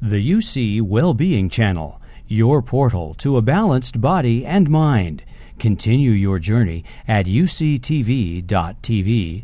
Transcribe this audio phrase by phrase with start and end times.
[0.00, 5.24] The UC Wellbeing Channel, your portal to a balanced body and mind.
[5.58, 7.82] Continue your journey at uctv.tv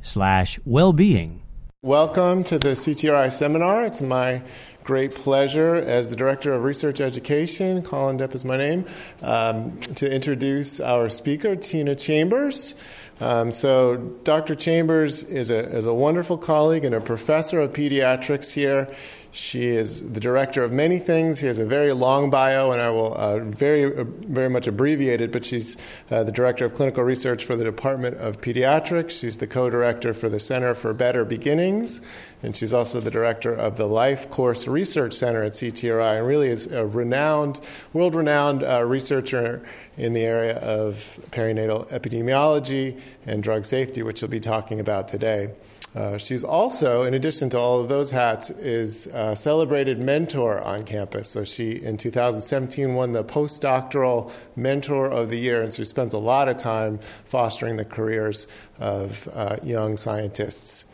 [0.00, 1.42] slash wellbeing.
[1.82, 3.84] Welcome to the CTRI seminar.
[3.84, 4.42] It's my
[4.84, 8.86] great pleasure as the Director of Research Education, Colin Depp is my name,
[9.22, 12.76] um, to introduce our speaker, Tina Chambers.
[13.20, 14.54] Um, so, Dr.
[14.54, 18.94] Chambers is a, is a wonderful colleague and a professor of pediatrics here.
[19.34, 21.40] She is the director of many things.
[21.40, 25.20] She has a very long bio, and I will uh, very, uh, very much abbreviate
[25.20, 25.32] it.
[25.32, 25.76] But she's
[26.08, 29.20] uh, the director of clinical research for the Department of Pediatrics.
[29.20, 32.00] She's the co-director for the Center for Better Beginnings,
[32.44, 36.48] and she's also the director of the Life Course Research Center at CTRI, and really
[36.48, 37.58] is a renowned,
[37.92, 39.64] world-renowned uh, researcher
[39.96, 45.50] in the area of perinatal epidemiology and drug safety, which we'll be talking about today.
[45.94, 50.82] Uh, she's also, in addition to all of those hats, is a celebrated mentor on
[50.82, 51.28] campus.
[51.28, 56.18] So she, in 2017, won the postdoctoral mentor of the year, and she spends a
[56.18, 58.48] lot of time fostering the careers
[58.80, 60.84] of uh, young scientists.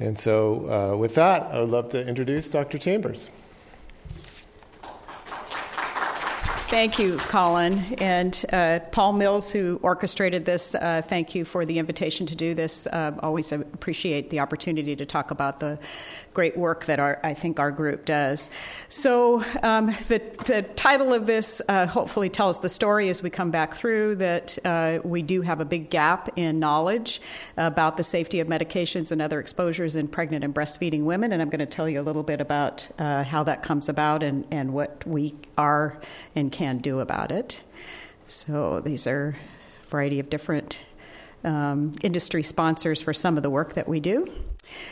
[0.00, 2.78] And so, uh, with that, I would love to introduce Dr.
[2.78, 3.30] Chambers.
[6.68, 7.78] Thank you, Colin.
[7.98, 12.54] And uh, Paul Mills, who orchestrated this, uh, thank you for the invitation to do
[12.54, 12.88] this.
[12.88, 15.78] Uh, always appreciate the opportunity to talk about the
[16.36, 18.50] great work that our, I think our group does.
[18.90, 23.50] So, um, the, the, title of this uh, hopefully tells the story as we come
[23.50, 27.22] back through that uh, we do have a big gap in knowledge
[27.56, 31.32] about the safety of medications and other exposures in pregnant and breastfeeding women.
[31.32, 34.22] And I'm going to tell you a little bit about uh, how that comes about
[34.22, 35.98] and, and what we are
[36.34, 37.62] and can do about it.
[38.26, 39.34] So these are
[39.86, 40.80] a variety of different
[41.44, 44.26] um, industry sponsors for some of the work that we do.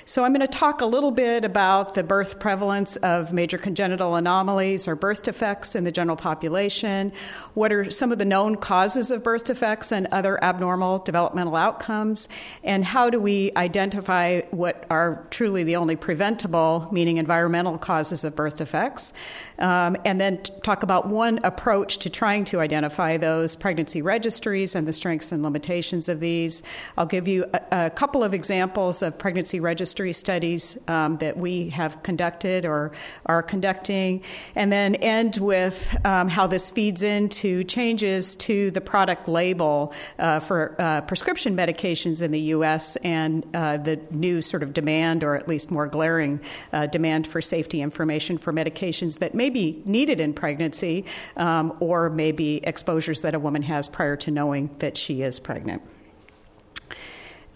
[0.04, 4.14] So, I'm going to talk a little bit about the birth prevalence of major congenital
[4.14, 7.12] anomalies or birth defects in the general population.
[7.54, 12.28] What are some of the known causes of birth defects and other abnormal developmental outcomes?
[12.62, 18.36] And how do we identify what are truly the only preventable, meaning environmental causes of
[18.36, 19.12] birth defects?
[19.58, 24.86] Um, and then talk about one approach to trying to identify those pregnancy registries and
[24.86, 26.62] the strengths and limitations of these.
[26.96, 31.70] I'll give you a, a couple of examples of pregnancy registry studies um, that we
[31.70, 32.92] have conducted or
[33.26, 34.22] are conducting,
[34.54, 40.38] and then end with um, how this feeds into changes to the product label uh,
[40.38, 42.96] for uh, prescription medications in the U.S.
[42.96, 46.40] and uh, the new sort of demand, or at least more glaring
[46.72, 51.04] uh, demand for safety information for medications that may be needed in pregnancy
[51.36, 55.82] um, or maybe exposures that a woman has prior to knowing that she is pregnant.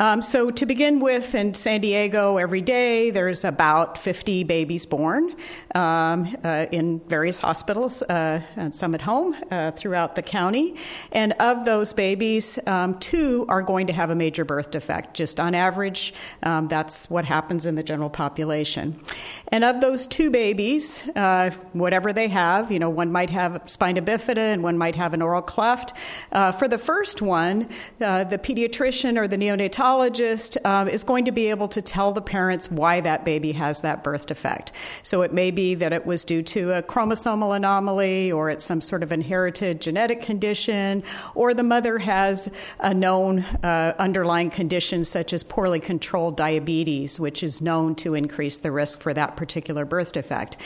[0.00, 5.34] Um, so, to begin with, in San Diego, every day there's about 50 babies born
[5.74, 10.76] um, uh, in various hospitals, uh, and some at home uh, throughout the county.
[11.10, 15.14] And of those babies, um, two are going to have a major birth defect.
[15.14, 16.14] Just on average,
[16.44, 19.00] um, that's what happens in the general population.
[19.48, 24.02] And of those two babies, uh, whatever they have, you know, one might have spina
[24.02, 25.92] bifida and one might have an oral cleft.
[26.30, 27.68] Uh, for the first one,
[28.00, 29.36] uh, the pediatrician or the
[29.88, 33.80] neonatologist um, is going to be able to tell the parents why that baby has
[33.82, 34.72] that birth defect.
[35.02, 38.80] So it may be that it was due to a chromosomal anomaly, or it's some
[38.80, 41.02] sort of inherited genetic condition,
[41.34, 42.50] or the mother has
[42.80, 48.58] a known uh, underlying condition such as poorly controlled diabetes, which is known to increase
[48.58, 50.56] the risk for that particular birth defect.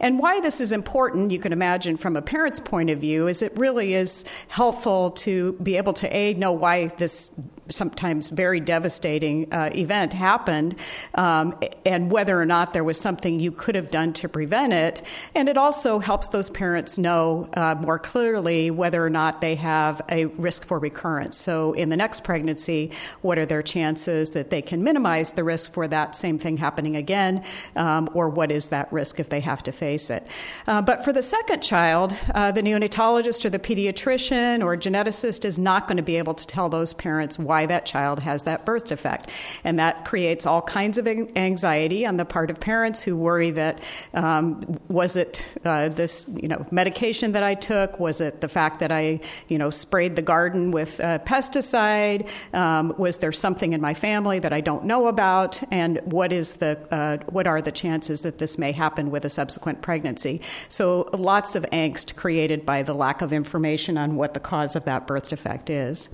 [0.00, 3.42] And why this is important, you can imagine from a parent's point of view, is
[3.42, 7.30] it really is helpful to be able to a know why this
[7.68, 10.76] sometimes very devastating uh, event happened,
[11.14, 11.54] um,
[11.86, 15.02] and whether or not there was something you could have done to prevent it.
[15.34, 20.02] And it also helps those parents know uh, more clearly whether or not they have
[20.08, 21.36] a risk for recurrence.
[21.36, 25.72] So, in the next pregnancy, what are their chances that they can minimize the risk
[25.72, 27.44] for that same thing happening again,
[27.76, 30.26] um, or what is that risk if they have to face it?
[30.66, 35.58] Uh, but for the second child, uh, the neonatologist or the pediatrician or geneticist is
[35.58, 38.64] not going to be able to tell those parents why why that child has that
[38.64, 39.28] birth defect.
[39.62, 43.82] And that creates all kinds of anxiety on the part of parents who worry that
[44.14, 48.00] um, was it uh, this you know medication that I took?
[48.00, 49.20] Was it the fact that I
[49.50, 52.20] you know sprayed the garden with uh, pesticide?
[52.54, 55.62] Um, was there something in my family that I don't know about?
[55.70, 59.30] And what is the uh, what are the chances that this may happen with a
[59.30, 60.40] subsequent pregnancy?
[60.70, 64.86] So lots of angst created by the lack of information on what the cause of
[64.86, 66.08] that birth defect is.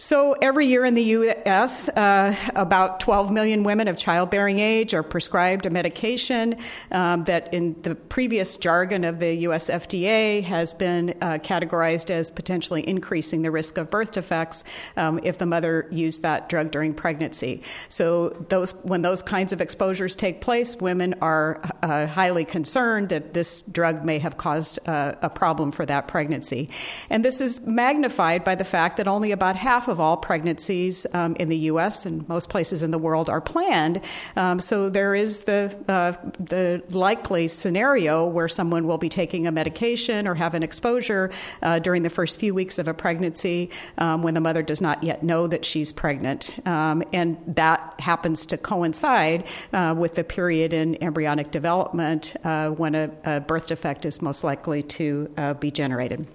[0.00, 5.02] So every year in the U.S., uh, about 12 million women of childbearing age are
[5.02, 6.56] prescribed a medication
[6.92, 9.68] um, that, in the previous jargon of the U.S.
[9.68, 14.62] FDA, has been uh, categorized as potentially increasing the risk of birth defects
[14.96, 17.60] um, if the mother used that drug during pregnancy.
[17.88, 23.34] So, those when those kinds of exposures take place, women are uh, highly concerned that
[23.34, 26.70] this drug may have caused uh, a problem for that pregnancy.
[27.10, 31.36] And this is magnified by the fact that only about half of all pregnancies um,
[31.36, 32.06] in the U.S.
[32.06, 34.04] and most places in the world are planned.
[34.36, 39.52] Um, so there is the uh, the likely scenario where someone will be taking a
[39.52, 41.30] medication or have an exposure
[41.62, 45.02] uh, during the first few weeks of a pregnancy um, when the mother does not
[45.02, 50.72] yet know that she's pregnant, um, and that happens to coincide uh, with the period
[50.72, 55.70] in embryonic development uh, when a, a, birth defect is most likely to uh, be
[55.70, 56.26] generated.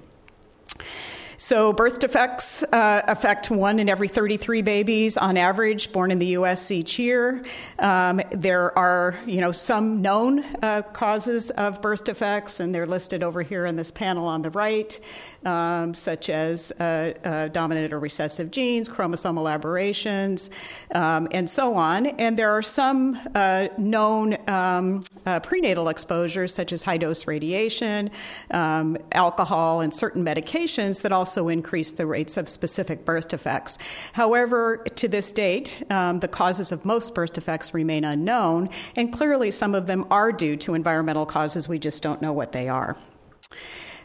[1.37, 6.27] So, birth defects uh, affect one in every 33 babies on average born in the
[6.27, 6.69] U.S.
[6.69, 7.43] each year.
[7.79, 13.23] Um, there are, you know, some known uh, causes of birth defects, and they're listed
[13.23, 14.99] over here in this panel on the right
[15.45, 20.49] um, such as uh, uh, dominant or recessive genes, chromosomal aberrations,
[20.93, 22.07] um, and so on.
[22.07, 28.11] And there are some uh, known um, uh, prenatal exposures, such as high dose radiation,
[28.51, 33.77] um, alcohol, and certain medications that also increase the rates of specific birth defects.
[34.13, 39.51] However, to this date, um, the causes of most birth defects remain unknown, and clearly
[39.51, 41.67] some of them are due to environmental causes.
[41.67, 42.97] We just don't know what they are.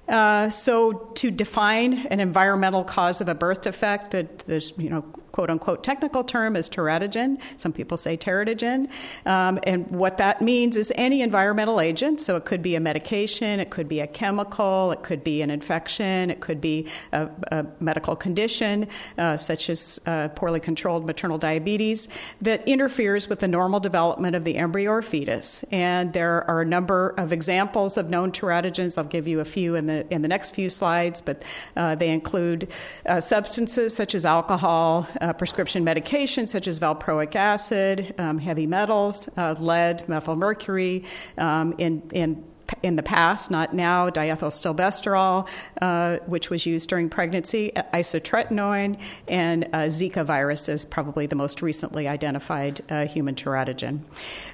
[0.09, 5.03] Uh, so, to define an environmental cause of a birth defect, that you know
[5.39, 7.41] quote unquote technical term is teratogen.
[7.59, 8.91] Some people say teratogen.
[9.25, 12.21] Um, and what that means is any environmental agent.
[12.21, 15.51] So it could be a medication, it could be a chemical, it could be an
[15.51, 21.39] infection, it could be a, a medical condition, uh, such as uh, poorly controlled maternal
[21.39, 22.09] diabetes,
[22.43, 25.65] that interferes with the normal development of the embryo or fetus.
[25.71, 28.99] And there are a number of examples of known teratogens.
[28.99, 31.45] I'll give you a few in the, in the next few slides, but
[31.77, 32.73] uh, they include
[33.07, 39.29] uh, substances such as alcohol uh, prescription medications such as valproic acid, um, heavy metals,
[39.37, 42.45] uh, lead, methylmercury, um, in, in
[42.83, 45.49] in the past, not now, diethylstilbestrol,
[45.81, 51.63] uh, which was used during pregnancy, isotretinoin, and uh, Zika virus is probably the most
[51.63, 54.01] recently identified uh, human teratogen.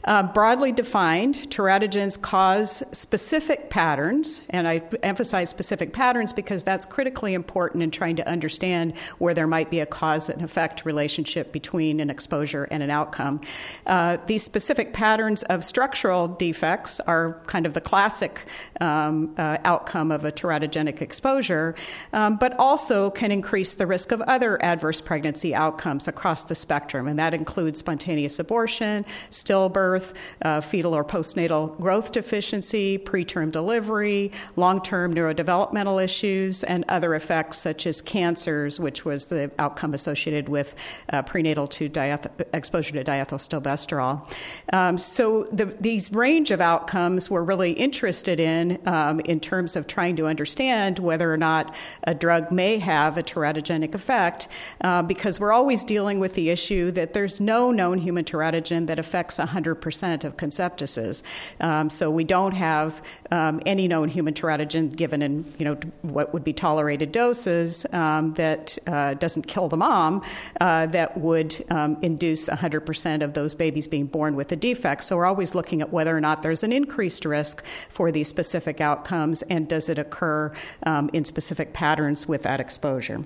[0.05, 7.34] Uh, broadly defined, teratogens cause specific patterns, and I emphasize specific patterns because that's critically
[7.34, 12.00] important in trying to understand where there might be a cause and effect relationship between
[12.00, 13.40] an exposure and an outcome.
[13.87, 18.44] Uh, these specific patterns of structural defects are kind of the class classic
[18.82, 21.74] um, uh, outcome of a teratogenic exposure,
[22.12, 27.08] um, but also can increase the risk of other adverse pregnancy outcomes across the spectrum,
[27.08, 34.82] and that includes spontaneous abortion, stillbirth, uh, fetal or postnatal growth deficiency, preterm delivery, long
[34.82, 40.74] term neurodevelopmental issues, and other effects such as cancers, which was the outcome associated with
[41.10, 44.30] uh, prenatal to dieth- exposure to diethylstilbestrol.
[44.74, 49.76] Um, so the, these range of outcomes were really interesting interested in um, in terms
[49.76, 54.49] of trying to understand whether or not a drug may have a teratogenic effect,
[54.81, 58.99] uh, because we're always dealing with the issue that there's no known human teratogen that
[58.99, 61.23] affects 100% of conceptuses.
[61.61, 63.00] Um, so we don't have
[63.31, 68.35] um, any known human teratogen given in you know what would be tolerated doses um,
[68.35, 70.21] that uh, doesn't kill the mom
[70.61, 75.04] uh, that would um, induce 100% of those babies being born with a defect.
[75.04, 78.81] So we're always looking at whether or not there's an increased risk for these specific
[78.81, 80.53] outcomes, and does it occur
[80.85, 83.25] um, in specific patterns with that exposure?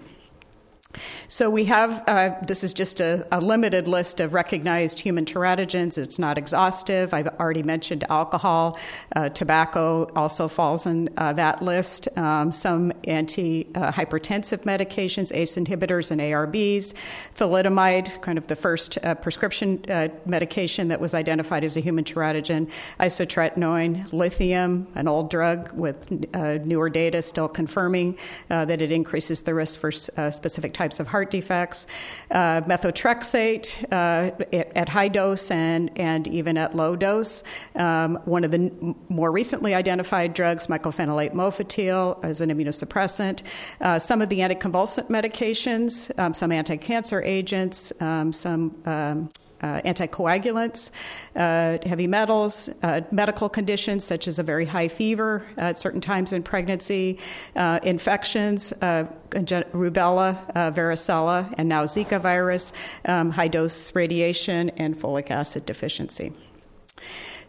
[1.30, 5.98] So we have uh, this is just a, a, limited list of recognized human teratogens.
[5.98, 7.12] It's not exhaustive.
[7.12, 8.78] I've already mentioned alcohol.
[9.14, 12.08] Uh, tobacco also falls in uh, that list.
[12.16, 16.94] Um, some anti-hypertensive medications, ACE inhibitors, and ARBs.
[17.36, 22.04] Thalidomide, kind of the first uh, prescription uh, medication that was identified as a human
[22.04, 22.70] teratogen.
[22.98, 28.16] Isotretinoin, lithium, an old drug with uh, newer data still confirming
[28.48, 31.86] that it increases the risk for specific types of heart defects,
[32.30, 37.42] uh, methotrexate uh, at high dose and, and even at low dose.
[37.74, 43.42] Um, one of the n- more recently identified drugs, mycophenolate mofetil, as an immunosuppressant.
[43.80, 49.28] Uh, some of the anticonvulsant medications, um, some anti cancer agents, um, some um,
[49.62, 50.90] uh, anticoagulants,
[51.36, 56.32] uh, heavy metals, uh, medical conditions such as a very high fever at certain times
[56.32, 57.18] in pregnancy,
[57.56, 62.72] uh, infections, rubella, varicella, and now Zika virus,
[63.04, 66.32] um, high dose radiation, and folic acid deficiency.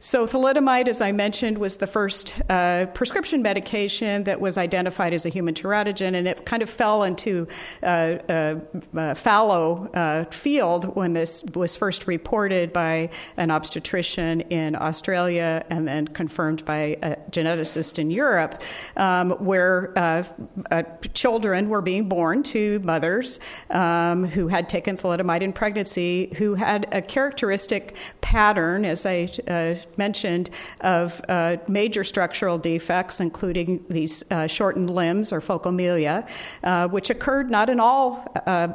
[0.01, 5.25] So, thalidomide, as I mentioned, was the first uh, prescription medication that was identified as
[5.25, 7.47] a human teratogen, and it kind of fell into
[7.83, 8.61] uh, a,
[8.95, 15.85] a fallow uh, field when this was first reported by an obstetrician in Australia and
[15.85, 18.63] then confirmed by a geneticist in Europe,
[18.95, 20.23] um, where uh,
[20.71, 23.37] uh, children were being born to mothers
[23.69, 29.75] um, who had taken thalidomide in pregnancy who had a characteristic pattern, as I uh,
[29.97, 30.49] mentioned
[30.81, 36.27] of uh, major structural defects, including these uh, shortened limbs or phocomelia,
[36.63, 38.67] uh, which occurred not in all uh,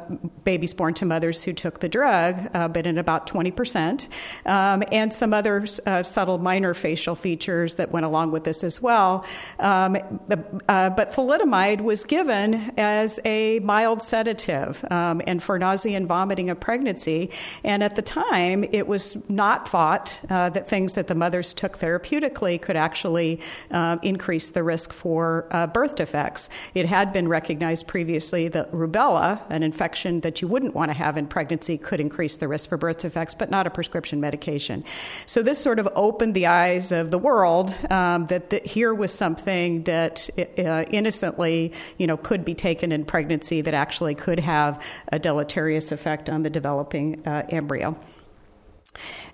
[0.43, 4.07] babies born to mothers who took the drug, uh, but in about 20%,
[4.45, 9.25] um, and some other subtle minor facial features that went along with this as well.
[9.59, 9.93] Um,
[10.27, 16.59] but thalidomide was given as a mild sedative um, and for nausea and vomiting of
[16.59, 17.31] pregnancy.
[17.63, 22.61] And at the time, it was not thought that things that the mothers took therapeutically
[22.61, 23.39] could actually
[23.71, 26.49] uh, increase the risk for uh, birth defects.
[26.73, 31.17] It had been recognized previously that rubella, an infection that you wouldn't want to have
[31.17, 34.83] in pregnancy, could increase the risk for birth defects, but not a prescription medication.
[35.25, 39.13] So this sort of opened the eyes of the world um, that, that, here was
[39.13, 44.83] something that uh, innocently, you know, could be taken in pregnancy that actually could have
[45.11, 47.97] a deleterious effect on the developing uh, embryo.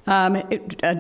[0.08, 0.96] Um, it, uh,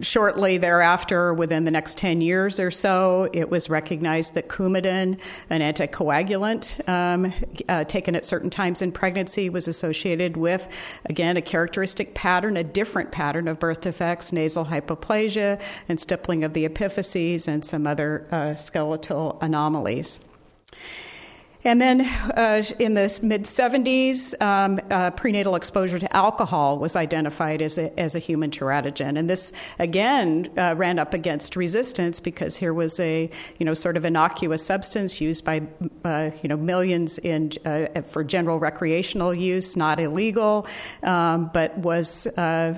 [0.00, 5.18] shortly thereafter, within the next 10 years or so, it was recognized that Coumadin,
[5.48, 7.32] an anticoagulant um,
[7.68, 10.68] uh, taken at certain times in pregnancy, was associated with,
[11.06, 16.52] again, a characteristic pattern, a different pattern of birth defects, nasal hypoplasia, and stippling of
[16.52, 20.18] the epiphyses, and some other uh, skeletal anomalies.
[21.64, 27.62] And then uh, in the mid 70s, um, uh, prenatal exposure to alcohol was identified
[27.62, 29.16] as a, as a human teratogen.
[29.16, 33.96] And this, again, uh, ran up against resistance because here was a, you know, sort
[33.96, 35.62] of innocuous substance used by,
[36.04, 40.66] uh, you know, millions in, uh, for general recreational use, not illegal,
[41.04, 42.74] um, but was uh,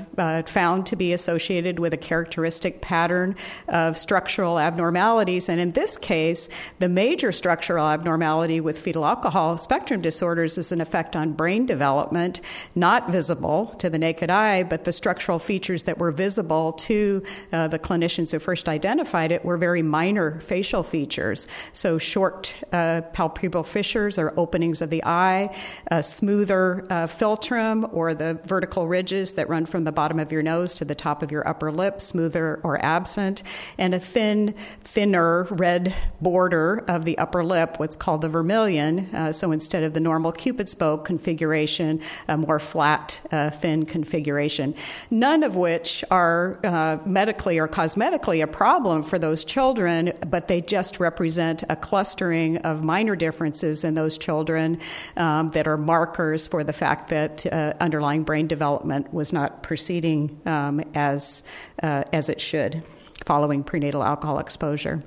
[0.46, 3.34] found to be associated with a characteristic pattern
[3.68, 5.48] of structural abnormalities.
[5.48, 6.50] And in this case,
[6.80, 11.64] the major structural abnormality with with fetal alcohol spectrum disorders is an effect on brain
[11.64, 12.40] development,
[12.74, 17.68] not visible to the naked eye, but the structural features that were visible to uh,
[17.68, 21.46] the clinicians who first identified it were very minor facial features.
[21.72, 25.54] So, short uh, palpebral fissures or openings of the eye,
[25.86, 30.42] a smoother uh, philtrum or the vertical ridges that run from the bottom of your
[30.42, 33.44] nose to the top of your upper lip, smoother or absent,
[33.78, 34.52] and a thin,
[34.82, 39.94] thinner red border of the upper lip, what's called the vermilion uh, so instead of
[39.94, 44.74] the normal Cupid's bow configuration, a more flat, uh, thin configuration.
[45.10, 50.60] None of which are uh, medically or cosmetically a problem for those children, but they
[50.60, 54.80] just represent a clustering of minor differences in those children
[55.16, 60.40] um, that are markers for the fact that uh, underlying brain development was not proceeding
[60.46, 61.42] um, as,
[61.82, 62.84] uh, as it should
[63.24, 65.00] following prenatal alcohol exposure.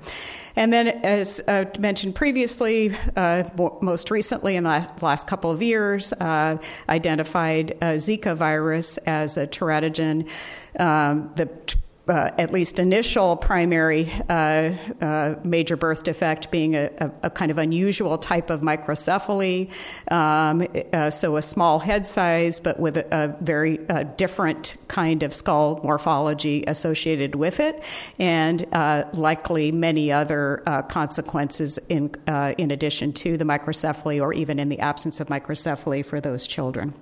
[0.56, 3.44] And then, as uh, mentioned previously, uh,
[3.80, 9.46] most recently in the last couple of years, uh, identified uh, Zika virus as a
[9.46, 10.28] teratogen.
[10.78, 11.48] Um, the
[12.08, 17.50] uh, at least initial primary uh, uh, major birth defect being a, a, a, kind
[17.50, 19.70] of unusual type of microcephaly,
[20.10, 25.22] um, uh, so a small head size, but with a, a very uh, different kind
[25.22, 27.82] of skull morphology associated with it,
[28.18, 28.66] and
[29.12, 32.10] likely many other consequences in
[32.58, 36.94] in addition to the microcephaly, or even in the absence of microcephaly for those children.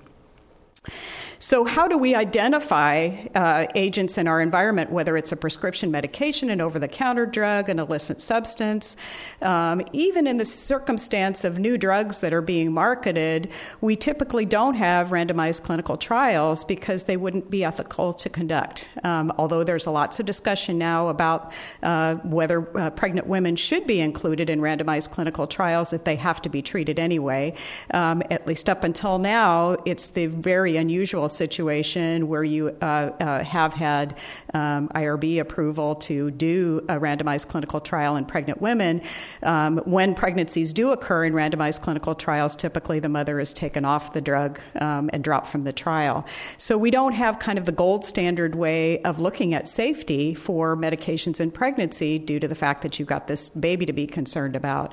[1.47, 6.51] So, how do we identify uh, agents in our environment, whether it's a prescription medication,
[6.51, 8.97] an over the counter drug, an illicit substance?
[9.41, 14.75] Um, even in the circumstance of new drugs that are being marketed, we typically don't
[14.75, 18.91] have randomized clinical trials because they wouldn't be ethical to conduct.
[19.05, 24.01] Um, although there's lots of discussion now about uh, whether uh, pregnant women should be
[24.01, 27.55] included in randomized clinical trials if they have to be treated anyway.
[27.95, 33.45] Um, at least up until now, it's the very unusual situation where you uh, uh,
[33.45, 34.19] have had
[34.55, 39.03] um, IRB approval to do a randomized clinical trial in pregnant women.
[39.43, 44.13] Um, when pregnancies do occur in randomized clinical trials, typically the mother is taken off
[44.13, 46.27] the drug um, and dropped from the trial.
[46.59, 50.77] So we don't have kind of the gold standard way of looking at safety for
[50.77, 54.57] medications in pregnancy due to the fact that you've got this baby to be concerned
[54.57, 54.93] about.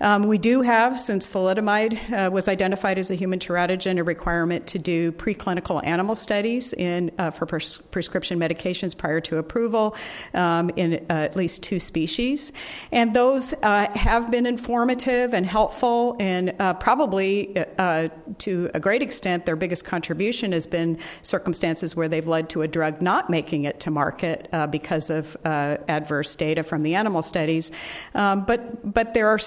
[0.00, 4.66] Um, we do have, since thalidomide uh, was identified as a human teratogen, a requirement
[4.68, 9.94] to do preclinical animal studies in uh, for pres- prescription medications prior to approval
[10.34, 12.52] um, in uh, at least two species,
[12.90, 18.08] and those uh, have been informative and helpful, and uh, probably uh,
[18.38, 22.68] to a great extent, their biggest contribution has been circumstances where they've led to a
[22.68, 27.70] drug not making it to market because of adverse data from the animal studies.
[28.14, 29.38] Um, but but there are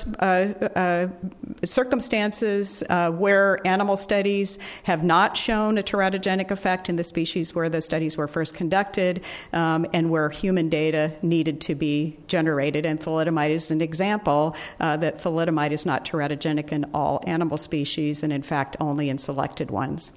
[1.64, 7.82] circumstances where animal studies have not shown a teratogenic effect in the species where the
[7.82, 12.86] studies were first conducted um, and where human data needed to be generated.
[12.86, 18.24] And thalidomide is an example uh, that thalidomide is not teratogenic in all animal species
[18.24, 20.12] and, in fact, only in selected ones.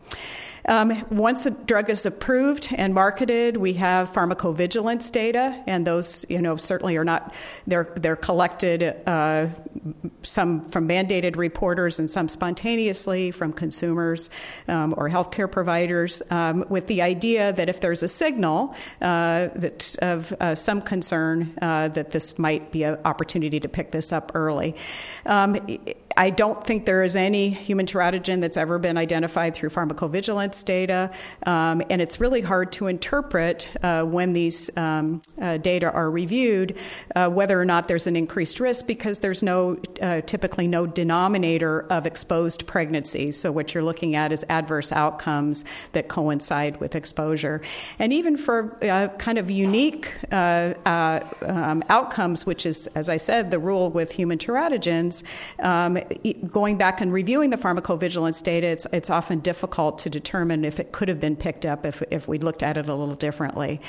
[0.66, 6.42] Um, once a drug is approved and marketed, we have pharmacovigilance data, and those, you
[6.42, 7.34] know, certainly are not.
[7.66, 9.48] They're they're collected uh,
[10.22, 14.30] some from mandated reporters and some spontaneously from consumers
[14.68, 19.96] um, or healthcare providers, um, with the idea that if there's a signal uh, that
[20.02, 24.32] of uh, some concern uh, that this might be an opportunity to pick this up
[24.34, 24.74] early.
[25.24, 25.78] Um,
[26.16, 31.10] I don't think there is any human teratogen that's ever been identified through pharmacovigilance data,
[31.44, 36.78] um, and it's really hard to interpret uh, when these um, uh, data are reviewed
[37.14, 41.80] uh, whether or not there's an increased risk because there's no uh, typically no denominator
[41.90, 43.32] of exposed pregnancy.
[43.32, 47.60] So what you're looking at is adverse outcomes that coincide with exposure,
[47.98, 50.74] and even for uh, kind of unique uh,
[51.42, 55.22] um, outcomes, which is, as I said, the rule with human teratogens.
[56.50, 60.92] Going back and reviewing the pharmacovigilance data, it's, it's often difficult to determine if it
[60.92, 63.80] could have been picked up if, if we looked at it a little differently.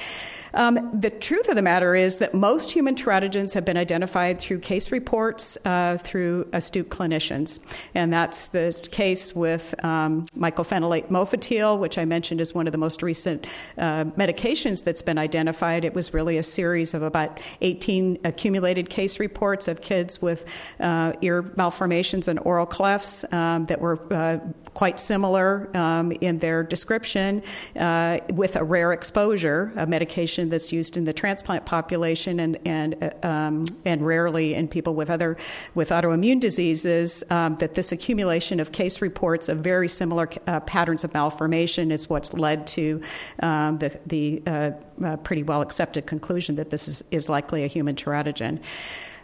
[0.54, 4.60] Um, the truth of the matter is that most human teratogens have been identified through
[4.60, 7.60] case reports uh, through astute clinicians.
[7.94, 12.78] And that's the case with um, mycophenolate mofetil, which I mentioned is one of the
[12.78, 13.46] most recent
[13.78, 15.84] uh, medications that's been identified.
[15.84, 20.46] It was really a series of about 18 accumulated case reports of kids with
[20.80, 21.97] uh, ear malformations
[22.28, 24.40] and oral clefts um, that were uh,
[24.78, 27.42] quite similar um, in their description
[27.80, 32.96] uh, with a rare exposure, a medication that's used in the transplant population and and
[33.02, 35.36] uh, um, and rarely in people with other
[35.74, 37.24] with autoimmune diseases.
[37.32, 42.08] Um, that this accumulation of case reports of very similar uh, patterns of malformation is
[42.08, 43.02] what's led to
[43.42, 44.72] um, the the uh,
[45.04, 48.60] uh, pretty well accepted conclusion that this is, is likely a human teratogen.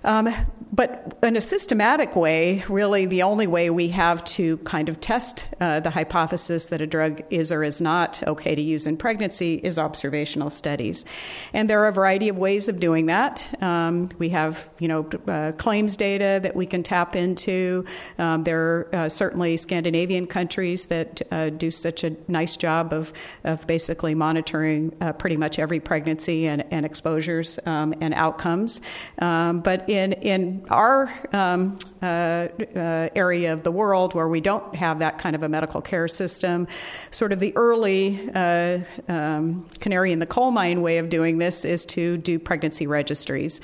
[0.03, 0.29] Um,
[0.73, 5.47] but in a systematic way, really the only way we have to kind of test
[5.61, 9.53] uh, the hypothesis that a drug is or is not okay to use in pregnancy
[9.53, 11.05] is observational studies.
[11.53, 13.53] And there are a variety of ways of doing that.
[13.61, 17.85] Um, we have, you know, uh, claims data that we can tap into.
[18.17, 23.13] Um, there are uh, certainly Scandinavian countries that uh, do such a nice job of,
[23.43, 28.81] of basically monitoring uh, pretty much every pregnancy and, and exposures um, and outcomes.
[29.19, 34.75] Um, but in in our um, uh, uh, area of the world where we don't
[34.75, 36.67] have that kind of a medical care system,
[37.11, 41.63] sort of the early uh, um, canary in the coal mine way of doing this
[41.63, 43.61] is to do pregnancy registries,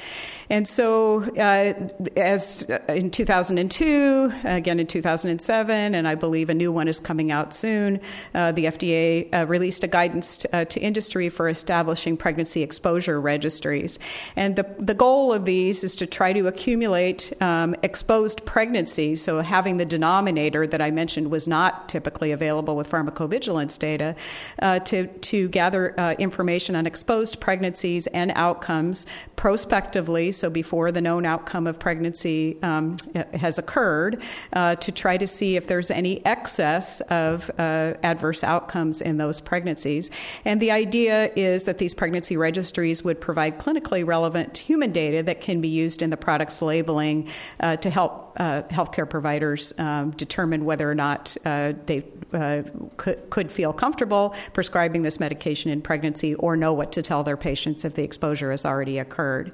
[0.50, 1.74] and so uh,
[2.16, 7.54] as in 2002, again in 2007, and I believe a new one is coming out
[7.54, 8.00] soon.
[8.34, 14.00] Uh, the FDA uh, released a guidance to, to industry for establishing pregnancy exposure registries,
[14.38, 19.24] and the the goal of these is to try to accumulate um, exposed pregnancies.
[19.24, 24.18] So, having the denominator that I mentioned was not typically available with pharmacovigilance data,
[24.62, 29.06] uh, to, to gather uh, information on exposed pregnancies and outcomes
[29.38, 32.98] prospectively, so before the known outcome of pregnancy um,
[33.34, 39.00] has occurred, uh, to try to see if there's any excess of uh, adverse outcomes
[39.00, 40.12] in those pregnancies.
[40.44, 45.40] And the idea is that these pregnancy registries would provide clinically relevant human data that
[45.40, 50.66] can be used in the product's labeling uh, to help uh, healthcare providers um, determine
[50.66, 52.64] whether or not uh, they uh,
[52.98, 57.38] could, could feel comfortable prescribing this medication in pregnancy or know what to tell their
[57.38, 59.52] patients if the exposure has already occurred.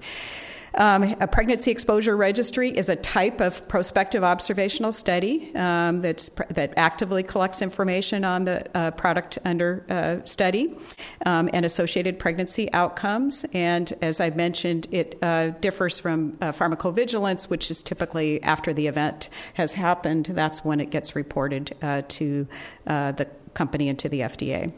[0.77, 6.73] Um, a pregnancy exposure registry is a type of prospective observational study um, that's, that
[6.75, 10.77] actively collects information on the uh, product under uh, study
[11.25, 13.45] um, and associated pregnancy outcomes.
[13.53, 18.87] And as I mentioned, it uh, differs from uh, pharmacovigilance, which is typically after the
[18.87, 20.25] event has happened.
[20.25, 22.47] That's when it gets reported uh, to
[22.85, 24.73] uh, the company and to the FDA.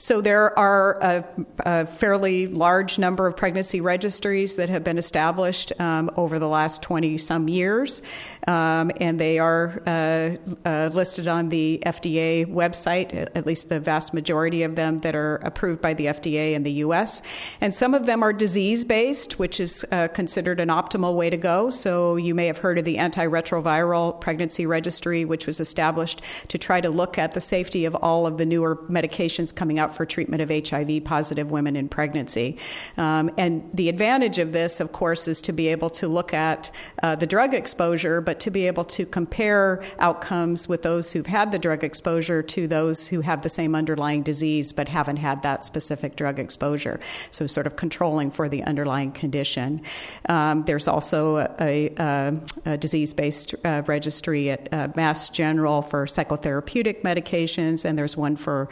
[0.00, 1.24] So there are a,
[1.66, 6.82] a, fairly large number of pregnancy registries that have been established um, over the last
[6.82, 8.00] 20 some years,
[8.46, 14.14] um, and they are uh, uh, listed on the FDA website, at least the vast
[14.14, 17.20] majority of them that are approved by the FDA in the US.
[17.60, 21.36] And some of them are disease based, which is uh, considered an optimal way to
[21.36, 21.68] go.
[21.68, 26.80] So you may have heard of the antiretroviral pregnancy registry, which was established to try
[26.80, 30.42] to look at the safety of all of the newer medications coming out for treatment
[30.42, 32.58] of HIV positive women in pregnancy.
[32.96, 36.70] Um, and the advantage of this, of course, is to be able to look at
[37.02, 41.52] uh, the drug exposure, but to be able to compare outcomes with those who've had
[41.52, 45.64] the drug exposure to those who have the same underlying disease but haven't had that
[45.64, 47.00] specific drug exposure.
[47.30, 49.82] So, sort of controlling for the underlying condition.
[50.28, 56.06] Um, there's also a, a, a disease based uh, registry at uh, Mass General for
[56.06, 58.68] psychotherapeutic medications, and there's one for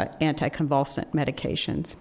[0.00, 1.96] uh, anticonvulsant medications.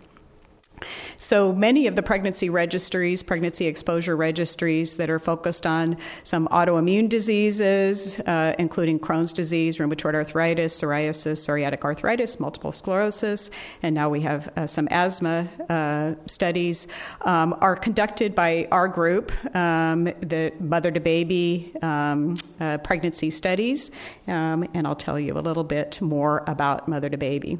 [1.17, 7.09] So many of the pregnancy registries, pregnancy exposure registries that are focused on some autoimmune
[7.09, 13.51] diseases, uh, including Crohn's disease, rheumatoid arthritis, psoriasis, psoriatic arthritis, multiple sclerosis,
[13.83, 16.88] and now we have uh, some asthma uh, studies,
[17.21, 23.91] um, are conducted by our group, um, the mother to baby um, uh, pregnancy studies,
[24.27, 27.59] um, and I'll tell you a little bit more about mother to baby.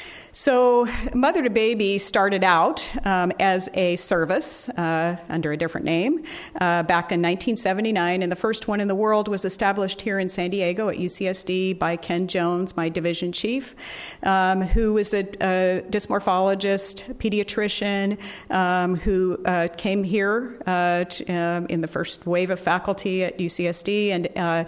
[0.33, 6.19] So, Mother to Baby started out um, as a service uh, under a different name
[6.55, 10.29] uh, back in 1979, and the first one in the world was established here in
[10.29, 13.75] San Diego at UCSD by Ken Jones, my division chief,
[14.23, 18.17] um, who was a, a, dysmorphologist, pediatrician,
[18.55, 23.37] um, who uh, came here uh, to, um, in the first wave of faculty at
[23.37, 24.63] UCSD, and uh,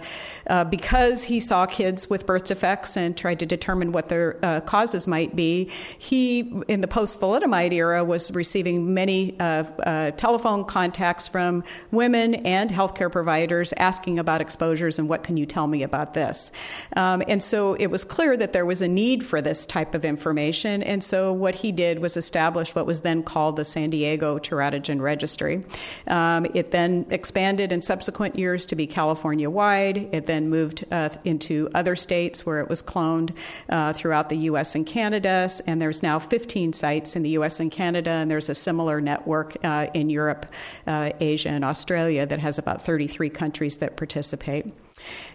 [0.46, 4.34] uh, because he saw kids with birth defects and tried to determine what their
[4.66, 10.64] causes might be he, in the post thalidomide era, was receiving many uh, uh, telephone
[10.64, 15.82] contacts from women and healthcare providers asking about exposures and what can you tell me
[15.82, 16.52] about this.
[16.96, 20.04] Um, and so it was clear that there was a need for this type of
[20.04, 20.82] information.
[20.82, 25.00] And so what he did was establish what was then called the San Diego Teratogen
[25.00, 25.64] Registry.
[26.06, 30.08] Um, it then expanded in subsequent years to be California wide.
[30.12, 33.34] It then moved uh, into other states where it was cloned
[33.68, 34.74] uh, throughout the U.S.
[34.74, 38.54] and Canada and there's now 15 sites in the US and Canada, and there's a
[38.54, 40.46] similar network uh, in Europe,
[40.86, 44.72] uh, Asia, and Australia that has about 33 countries that participate.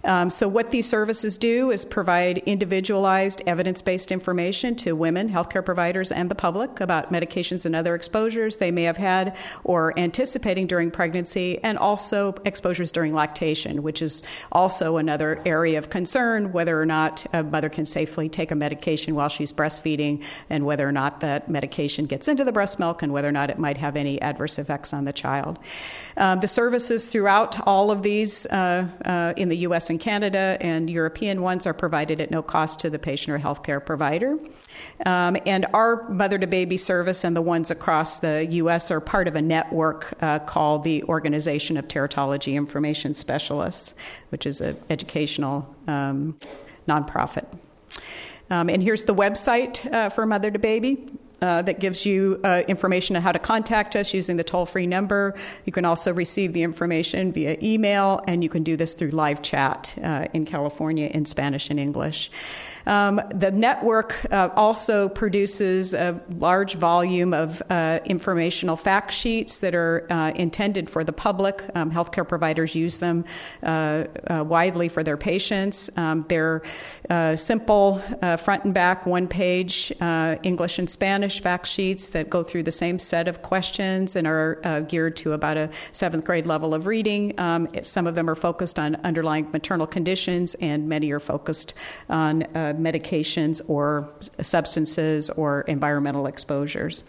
[0.03, 5.63] Um, so, what these services do is provide individualized evidence based information to women, healthcare
[5.63, 10.67] providers, and the public about medications and other exposures they may have had or anticipating
[10.67, 16.79] during pregnancy, and also exposures during lactation, which is also another area of concern whether
[16.79, 20.91] or not a mother can safely take a medication while she's breastfeeding, and whether or
[20.91, 23.95] not that medication gets into the breast milk, and whether or not it might have
[23.95, 25.59] any adverse effects on the child.
[26.17, 30.89] Um, the services throughout all of these uh, uh, in the US and Canada, and
[30.89, 34.37] European ones are provided at no cost to the patient or healthcare provider.
[35.05, 39.27] Um, and our mother to baby service and the ones across the US are part
[39.27, 43.93] of a network uh, called the Organization of Teratology Information Specialists,
[44.29, 46.37] which is an educational um,
[46.87, 47.45] nonprofit.
[48.49, 51.07] Um, and here's the website uh, for Mother to Baby.
[51.41, 54.85] Uh, that gives you uh, information on how to contact us using the toll free
[54.85, 55.33] number.
[55.63, 59.41] You can also receive the information via email, and you can do this through live
[59.41, 62.29] chat uh, in California in Spanish and English.
[62.89, 69.75] Um, the network uh, also produces a large volume of uh, informational fact sheets that
[69.75, 71.63] are uh, intended for the public.
[71.75, 73.25] Um, healthcare providers use them
[73.61, 75.95] uh, uh, widely for their patients.
[75.95, 76.63] Um, they're
[77.11, 77.99] uh, simple,
[78.39, 79.93] front and back, one page
[80.43, 84.85] English and Spanish fact sheets that go through the same set of questions and are
[84.87, 87.39] geared to about a seventh grade level of reading.
[87.39, 91.75] Um, some of them are focused on underlying maternal conditions, and many are focused
[92.09, 92.47] on
[92.79, 94.11] medications or
[94.41, 97.03] substances or environmental exposures.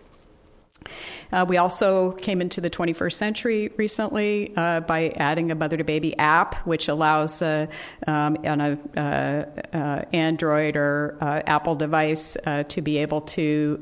[1.32, 5.84] Uh, we also came into the 21st century recently uh, by adding a mother to
[5.84, 7.66] baby app, which allows uh,
[8.06, 12.36] um, on a uh, uh, Android or uh, Apple device
[12.68, 13.80] to be able to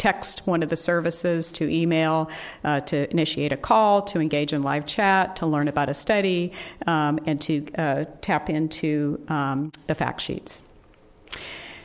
[0.00, 2.30] text one of the services, to email,
[2.64, 6.52] uh, to initiate a call, to engage in live chat, to learn about a study,
[6.86, 10.62] um, and to uh, tap into um, the fact sheets.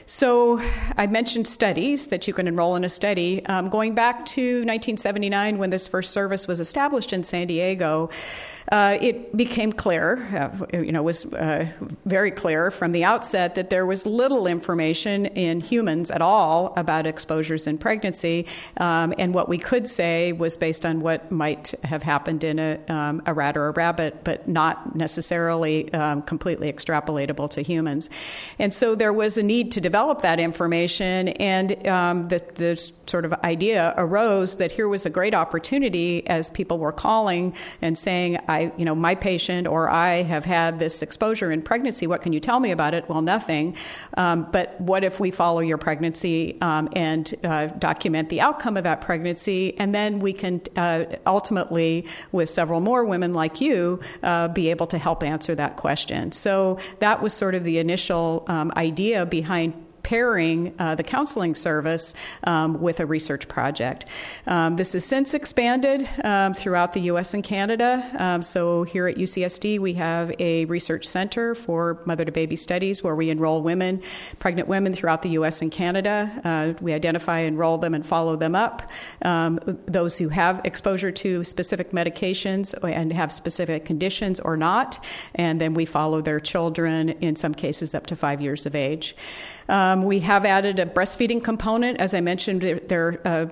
[0.08, 0.62] So,
[0.98, 3.44] I mentioned studies that you can enroll in a study.
[3.48, 8.12] Um, going back to 1979, when this first service was established in San Diego,
[8.72, 10.24] uh, it became clear,
[10.72, 11.68] uh, you know, was uh,
[12.06, 17.08] very clear from the outset that there was little information in humans at all about
[17.08, 18.46] exposures in pregnancy,
[18.78, 22.80] um, and what we could say was based on what might have happened in a,
[22.90, 28.08] um, a rat or a rabbit, but not necessarily um, completely extrapolatable to humans.
[28.60, 32.76] And so there was a need to develop that information, and um, the, the
[33.08, 37.98] sort of idea arose that here was a great opportunity as people were calling and
[37.98, 42.08] saying, I, you know, my patient or I have had this exposure in pregnancy.
[42.08, 43.08] What can you tell me about it?
[43.08, 43.76] Well, nothing.
[44.18, 48.84] Um, but what if we follow your pregnancy um, and uh, document the outcome of
[48.84, 54.50] that pregnancy, and then we can uh, ultimately, with several more women like you, uh,
[54.50, 56.32] be able to help answer that question.
[56.34, 62.14] So that was sort of the initial um, idea behind pairing uh, the counseling service
[62.44, 64.08] um, with a research project.
[64.46, 67.34] Um, this has since expanded um, throughout the U.S.
[67.34, 68.08] and Canada.
[68.20, 73.02] Um, so here at UCSD, we have a research center for mother to baby studies
[73.02, 74.04] where we enroll women,
[74.38, 75.64] pregnant women throughout the U.S.
[75.64, 76.30] and Canada.
[76.44, 78.92] Uh, we identify, enroll them, and follow them up.
[79.24, 85.60] Um, those who have exposure to specific medications and have specific conditions or not, and
[85.60, 89.16] then we follow their children in some cases up to five years of age.
[89.68, 92.00] Um, we have added a breastfeeding component.
[92.00, 93.46] As I mentioned, there are uh,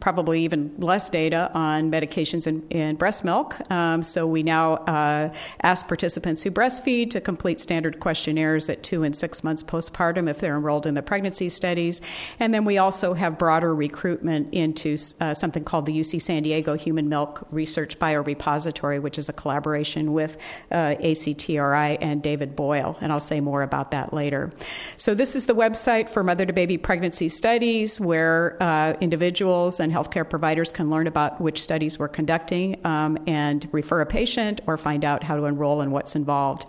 [0.00, 3.56] probably even less data on medications in, in breast milk.
[3.70, 9.02] Um, so we now uh, ask participants who breastfeed to complete standard questionnaires at two
[9.02, 12.00] and six months postpartum if they're enrolled in the pregnancy studies.
[12.40, 16.74] And then we also have broader recruitment into uh, something called the UC San Diego
[16.74, 20.36] Human Milk Research Biorepository, which is a collaboration with
[20.70, 22.96] uh, ACTRI and David Boyle.
[23.00, 24.50] And I'll say more about that later.
[24.96, 29.80] So this is is the website for mother to baby pregnancy studies where uh, individuals
[29.80, 34.60] and healthcare providers can learn about which studies we're conducting um, and refer a patient
[34.68, 36.64] or find out how to enroll and what's involved.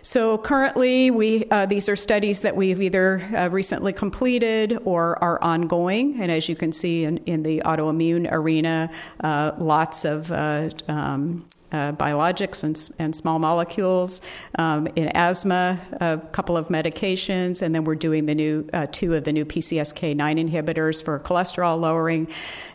[0.00, 5.42] So currently, we uh, these are studies that we've either uh, recently completed or are
[5.42, 6.18] ongoing.
[6.18, 11.44] And as you can see in, in the autoimmune arena, uh, lots of uh, um,
[11.72, 14.20] uh, biologics and, and, small molecules.
[14.58, 19.14] Um, in asthma, a couple of medications, and then we're doing the new uh, two
[19.14, 22.28] of the new PCSK9 inhibitors for cholesterol lowering,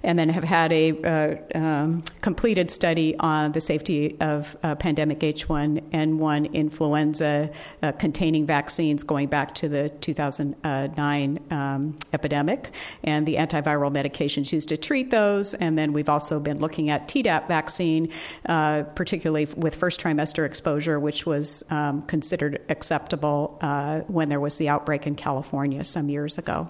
[0.04, 5.20] and then have had a uh, um, completed study on the safety of uh, pandemic
[5.20, 7.50] H1N1 influenza
[7.84, 12.72] uh, containing vaccines going back to the 2009 um, epidemic
[13.04, 15.54] and the antiviral medications used to treat those.
[15.54, 18.12] And then we've also been looking at Tdap vaccine
[18.46, 24.58] uh, particularly with first trimester exposure, which was um, considered acceptable uh, when there was
[24.58, 26.68] the outbreak in California some years ago.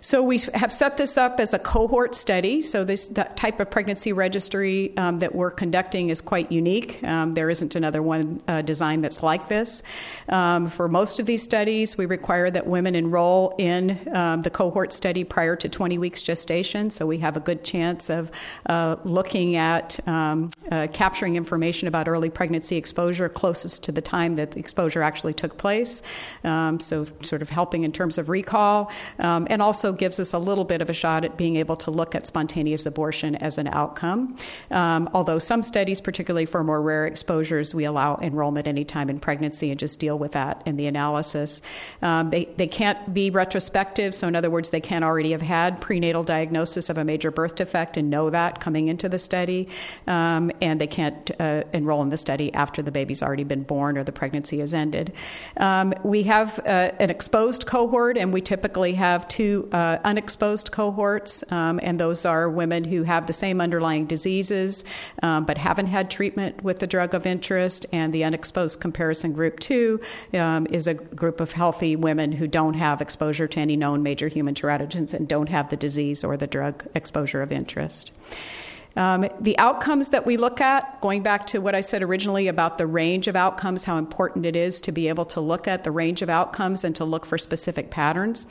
[0.00, 2.62] So we have set this up as a cohort study.
[2.62, 7.02] So this type of pregnancy registry um, that we're conducting is quite unique.
[7.02, 9.82] Um, there isn't another one uh, design that's like this.
[10.28, 14.92] Um, for most of these studies, we require that women enroll in um, the cohort
[14.92, 16.90] study prior to 20 weeks gestation.
[16.90, 18.30] So we have a good chance of
[18.66, 24.36] uh, looking at um, uh, capturing information about early pregnancy exposure closest to the time
[24.36, 26.02] that the exposure actually took place.
[26.44, 30.38] Um, so sort of helping in terms of recall and also also gives us a
[30.38, 33.66] little bit of a shot at being able to look at spontaneous abortion as an
[33.68, 34.36] outcome.
[34.70, 39.70] Um, although some studies, particularly for more rare exposures, we allow enrollment anytime in pregnancy
[39.70, 41.62] and just deal with that in the analysis.
[42.02, 45.80] Um, they, they can't be retrospective, so in other words, they can't already have had
[45.80, 49.68] prenatal diagnosis of a major birth defect and know that coming into the study,
[50.06, 53.96] um, and they can't uh, enroll in the study after the baby's already been born
[53.96, 55.14] or the pregnancy has ended.
[55.56, 61.44] Um, we have uh, an exposed cohort, and we typically have two uh, unexposed cohorts,
[61.52, 64.84] um, and those are women who have the same underlying diseases
[65.22, 67.86] um, but haven't had treatment with the drug of interest.
[67.92, 70.00] And the unexposed comparison group two
[70.34, 74.26] um, is a group of healthy women who don't have exposure to any known major
[74.26, 78.18] human teratogens and don't have the disease or the drug exposure of interest.
[78.98, 82.78] Um, the outcomes that we look at, going back to what I said originally about
[82.78, 85.92] the range of outcomes, how important it is to be able to look at the
[85.92, 88.44] range of outcomes and to look for specific patterns.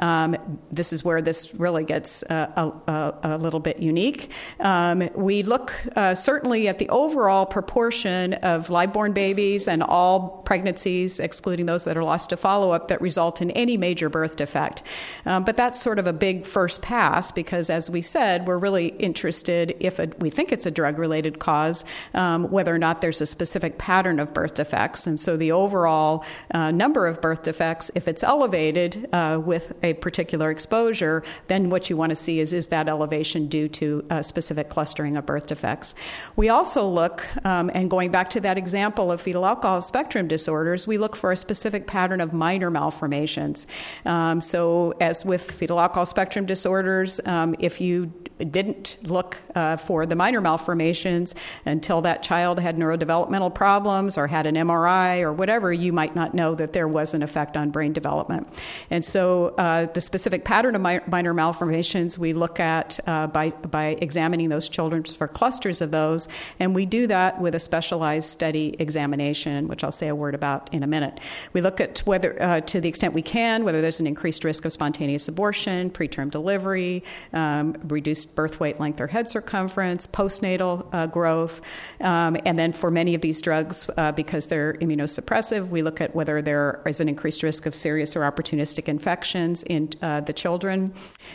[0.00, 4.32] Um, this is where this really gets uh, a, a, little bit unique.
[4.58, 10.42] Um, we look uh, certainly at the overall proportion of live born babies and all
[10.44, 14.34] pregnancies, excluding those that are lost to follow up, that result in any major birth
[14.34, 14.82] defect.
[15.24, 18.88] Um, but that's sort of a big first pass because, as we said, we're really
[18.88, 23.20] interested if a, we think it's a drug related cause, um, whether or not there's
[23.20, 25.06] a specific pattern of birth defects.
[25.06, 29.94] And so the overall uh, number of birth defects, if it's elevated uh, with a
[29.94, 34.22] particular exposure, then what you want to see is is that elevation due to a
[34.22, 35.94] specific clustering of birth defects.
[36.36, 40.86] We also look, um, and going back to that example of fetal alcohol spectrum disorders,
[40.86, 43.66] we look for a specific pattern of minor malformations.
[44.04, 48.12] Um, so, as with fetal alcohol spectrum disorders, um, if you
[48.50, 54.46] didn't look uh, for the minor malformations until that child had neurodevelopmental problems or had
[54.46, 57.92] an MRI or whatever, you might not know that there was an effect on brain
[57.92, 58.48] development.
[58.90, 63.96] And so, uh, the specific pattern of minor malformations we look at uh, by, by
[64.00, 68.76] examining those children for clusters of those, and we do that with a specialized study
[68.78, 71.20] examination, which I'll say a word about in a minute.
[71.52, 74.64] We look at whether, uh, to the extent we can, whether there's an increased risk
[74.64, 81.06] of spontaneous abortion, preterm delivery, um, reduced birth weight, length, or head circumference, postnatal uh,
[81.06, 81.60] growth,
[82.00, 86.14] um, and then for many of these drugs, uh, because they're immunosuppressive, we look at
[86.14, 90.92] whether there is an increased risk of serious or opportunistic infections in uh, the children,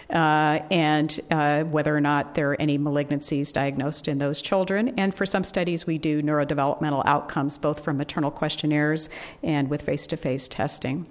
[0.09, 4.93] uh, and uh, whether or not there are any malignancies diagnosed in those children.
[4.97, 9.09] And for some studies, we do neurodevelopmental outcomes, both from maternal questionnaires
[9.43, 11.07] and with face to face testing.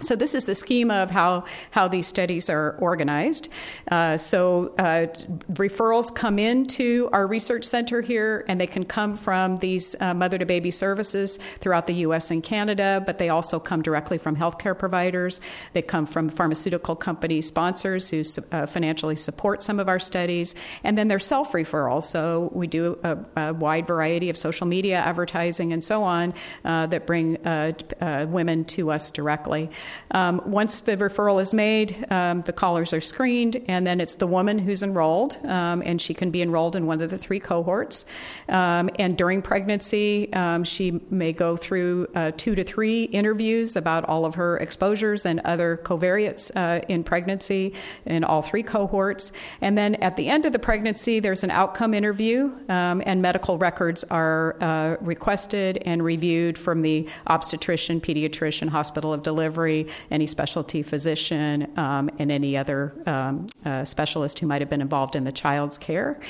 [0.00, 3.48] So this is the schema of how, how these studies are organized.
[3.88, 5.06] Uh, so uh,
[5.52, 10.36] referrals come into our research center here, and they can come from these uh, mother
[10.36, 12.32] to baby services throughout the U.S.
[12.32, 15.40] and Canada, but they also come directly from healthcare providers.
[15.74, 20.98] They come from pharmaceutical company sponsors who uh, financially support some of our studies, and
[20.98, 22.02] then they're self referrals.
[22.04, 26.86] So we do a, a, wide variety of social media advertising and so on uh,
[26.86, 29.70] that bring uh, women to us directly.
[30.10, 34.26] Um, once the referral is made, um, the callers are screened, and then it's the
[34.26, 38.04] woman who's enrolled, um, and she can be enrolled in one of the three cohorts.
[38.48, 44.04] Um, and during pregnancy, um, she may go through uh, two to three interviews about
[44.04, 47.74] all of her exposures and other covariates uh, in pregnancy
[48.06, 49.32] in all three cohorts.
[49.60, 54.04] And then at the end of the pregnancy, there's an outcome interview, and medical records
[54.10, 59.73] are uh, requested and reviewed from the obstetrician, pediatrician, hospital of delivery
[60.10, 65.14] any specialty physician, um, and any other um, uh, specialist who might have been involved
[65.16, 66.20] in the child's care.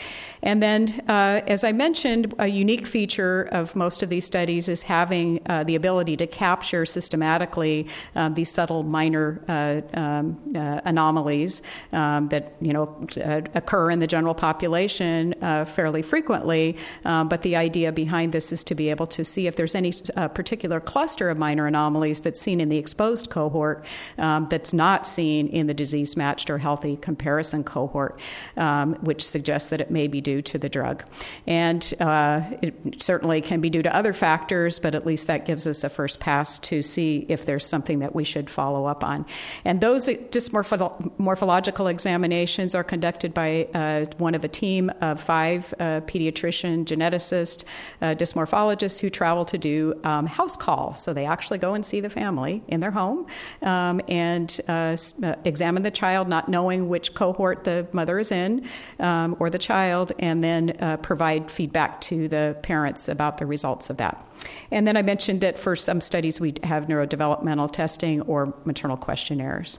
[0.43, 4.83] And then, uh, as I mentioned, a unique feature of most of these studies is
[4.83, 11.63] having uh, the ability to capture systematically um, these subtle minor uh, um, uh, anomalies
[11.93, 12.85] um, that you know
[13.25, 15.35] uh, occur in the general population
[15.67, 16.77] fairly frequently.
[17.05, 19.93] Um, but the idea behind this is to be able to see if there's any
[20.35, 23.85] particular cluster of minor anomalies that's seen in the exposed cohort
[24.19, 28.21] um, that's not seen in the disease matched or healthy comparison cohort,
[28.57, 31.03] um, which suggests that it may be due to the drug.
[31.47, 35.67] And uh, it certainly can be due to other factors, but at least that gives
[35.67, 39.27] us a first pass to see if there's something that we should follow up on.
[39.65, 46.01] And those dysmorphological examinations are conducted by uh, one of a team of five uh,
[46.07, 47.65] pediatrician geneticists,
[48.01, 51.03] uh, dysmorphologists who travel to do um, house calls.
[51.03, 53.24] So they actually go and see the family in their home
[53.63, 58.67] um, and uh, uh, examine the child, not knowing which cohort the mother is in
[59.01, 63.91] um, or the child, and then uh, provide feedback to the parents about the results
[63.91, 64.25] of that.
[64.71, 69.79] And then I mentioned that for some studies we have neurodevelopmental testing or maternal questionnaires.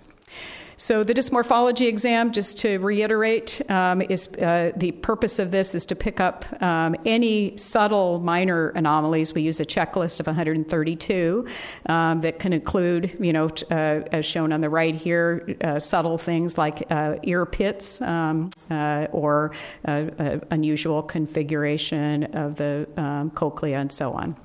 [0.78, 5.86] So, the dysmorphology exam, just to reiterate, um, is uh, the purpose of this is
[5.88, 9.34] to pick up um, any subtle minor anomalies.
[9.34, 11.48] We use a checklist of 132
[11.86, 16.18] um, that can include, you know, uh, as shown on the right here, uh, subtle
[16.18, 19.52] things like uh, ear pits um, uh, or
[19.86, 24.36] uh, unusual configuration of the um, cochlea and so on.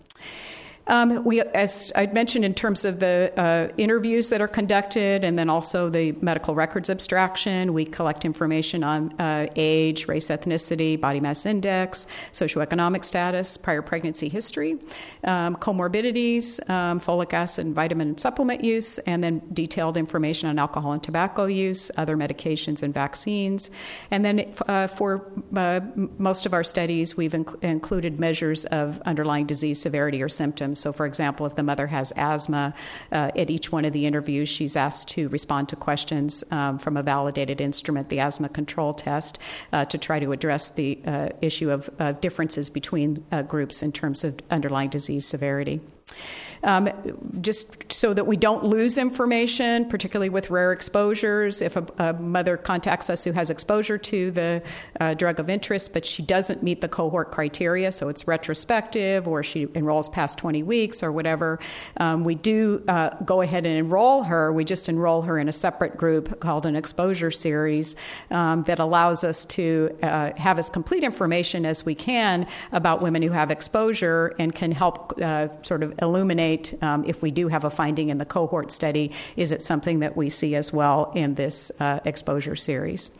[0.86, 5.38] Um, we, as I mentioned, in terms of the uh, interviews that are conducted, and
[5.38, 11.20] then also the medical records abstraction, we collect information on uh, age, race, ethnicity, body
[11.20, 14.78] mass index, socioeconomic status, prior pregnancy history,
[15.24, 20.92] um, comorbidities, um, folic acid and vitamin supplement use, and then detailed information on alcohol
[20.92, 23.70] and tobacco use, other medications and vaccines.
[24.10, 25.80] And then uh, for uh,
[26.18, 30.79] most of our studies, we've inc- included measures of underlying disease severity or symptoms.
[30.80, 32.74] So, for example, if the mother has asthma,
[33.12, 36.96] uh, at each one of the interviews, she's asked to respond to questions um, from
[36.96, 39.38] a validated instrument, the asthma control test,
[39.72, 43.92] uh, to try to address the uh, issue of uh, differences between uh, groups in
[43.92, 45.80] terms of underlying disease severity
[46.62, 46.88] um,
[47.40, 51.62] just so that we don't lose information, particularly with rare exposures.
[51.62, 54.62] If a, a mother contacts us who has exposure to the
[55.00, 59.42] uh, drug of interest, but she doesn't meet the cohort criteria, so it's retrospective or
[59.42, 61.58] she enrolls past 20 weeks or whatever,
[61.98, 64.52] um, we do uh, go ahead and enroll her.
[64.52, 67.96] We just enroll her in a separate group called an exposure series
[68.30, 73.22] um, that allows us to uh, have as complete information as we can about women
[73.22, 77.64] who have exposure and can help uh, sort of illuminate um, if we do have
[77.64, 81.34] a finding in the cohort study, is it something that we see as well in
[81.34, 83.10] this uh, exposure series?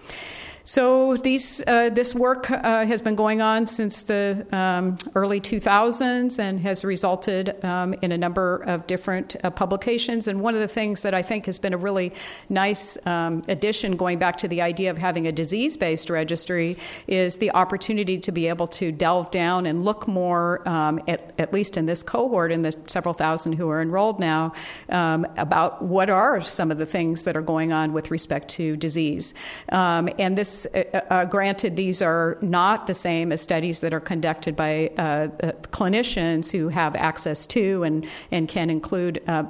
[0.71, 6.39] So these, uh, this work uh, has been going on since the um, early 2000s
[6.39, 10.29] and has resulted um, in a number of different uh, publications.
[10.29, 12.13] And one of the things that I think has been a really
[12.49, 17.39] nice um, addition, going back to the idea of having a disease based registry, is
[17.39, 21.77] the opportunity to be able to delve down and look more, um, at, at, least
[21.77, 24.53] in this cohort, in the several thousand who are enrolled now,
[24.89, 28.77] um, about what are some of the things that are going on with respect to
[28.77, 29.35] disease.
[29.71, 34.01] Um, and this uh, uh, granted, these are not the same as studies that are
[34.01, 39.45] conducted by uh, uh clinicians who have access to and, and can include uh,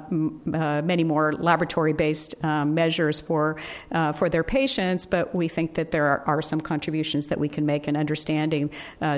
[0.53, 3.57] uh, many more laboratory based um, measures for,
[4.15, 7.65] for their patients, but we think that there are, are some contributions that we can
[7.65, 8.69] make in understanding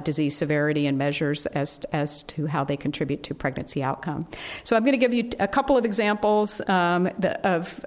[0.04, 4.26] disease severity and measures as, as to how they contribute to pregnancy outcome.
[4.64, 7.84] So I'm going to give you a couple of examples um, the, of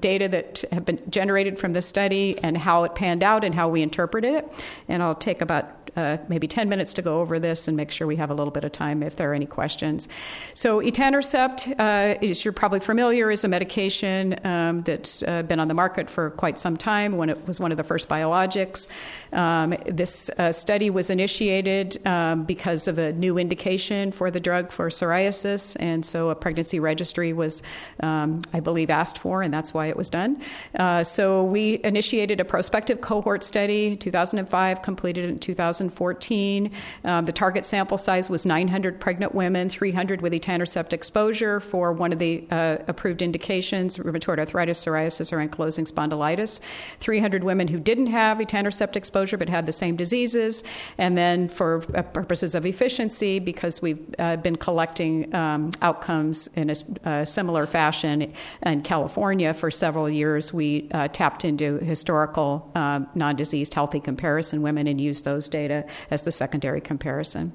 [0.00, 3.68] data that have been generated from this study and how it panned out and how
[3.68, 4.54] we interpreted it.
[4.88, 8.06] And I'll take about uh, maybe 10 minutes to go over this and make sure
[8.06, 10.08] we have a little bit of time if there are any questions.
[10.54, 15.74] So, etanercept, uh, you're probably familiar, is a medication um, that's uh, been on the
[15.74, 18.88] market for quite some time when it was one of the first biologics.
[19.32, 24.72] Um, this uh, study was initiated um, because of a new indication for the drug
[24.72, 27.62] for psoriasis, and so a pregnancy registry was,
[28.00, 30.40] um, I believe, asked for, and that's why it was done.
[30.74, 35.81] Uh, so, we initiated a prospective cohort study 2005, completed in 2000.
[35.90, 36.70] 2014.
[37.04, 42.12] Um, the target sample size was 900 pregnant women, 300 with etanercept exposure for one
[42.12, 46.60] of the uh, approved indications rheumatoid arthritis, psoriasis, or ankylosing spondylitis.
[46.98, 50.62] 300 women who didn't have etanercept exposure but had the same diseases.
[50.98, 56.70] And then, for uh, purposes of efficiency, because we've uh, been collecting um, outcomes in
[56.70, 56.74] a,
[57.04, 58.32] a, similar fashion
[58.64, 64.62] in California for several years, we uh, tapped into historical um, non diseased healthy comparison
[64.62, 67.52] women and used those data data as the secondary comparison.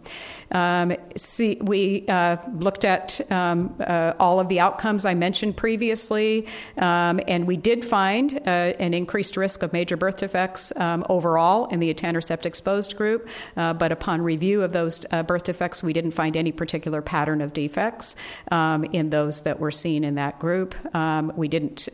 [0.51, 6.47] Um, see, we uh, looked at um, uh, all of the outcomes I mentioned previously,
[6.77, 8.49] um, and we did find uh,
[8.79, 13.73] an increased risk of major birth defects um, overall in the etanercept exposed group, uh,
[13.73, 17.53] but upon review of those uh, birth defects, we didn't find any particular pattern of
[17.53, 18.15] defects
[18.51, 20.73] um, in those that were seen in that group.
[20.95, 21.89] Um, we didn't.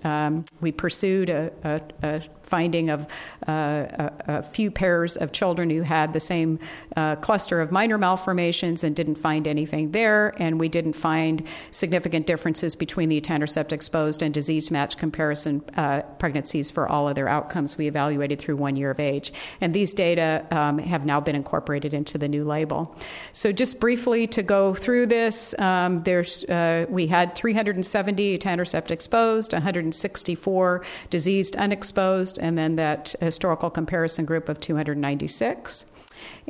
[0.61, 3.07] we pursued a, a, a finding of
[3.47, 6.59] uh, a, few pairs of children who had the same
[6.95, 12.27] uh, cluster of minor malformations and didn't find anything there, and we didn't find significant
[12.27, 17.77] differences between the etanercept exposed and disease match comparison uh, pregnancies for all other outcomes
[17.77, 19.31] we evaluated through one year of age.
[19.61, 22.95] And these data um, have now been incorporated into the new label.
[23.31, 29.53] So, just briefly to go through this, um, there's uh, we had 370 etanercept exposed,
[29.53, 35.85] 164 diseased unexposed, and then that historical comparison group of 296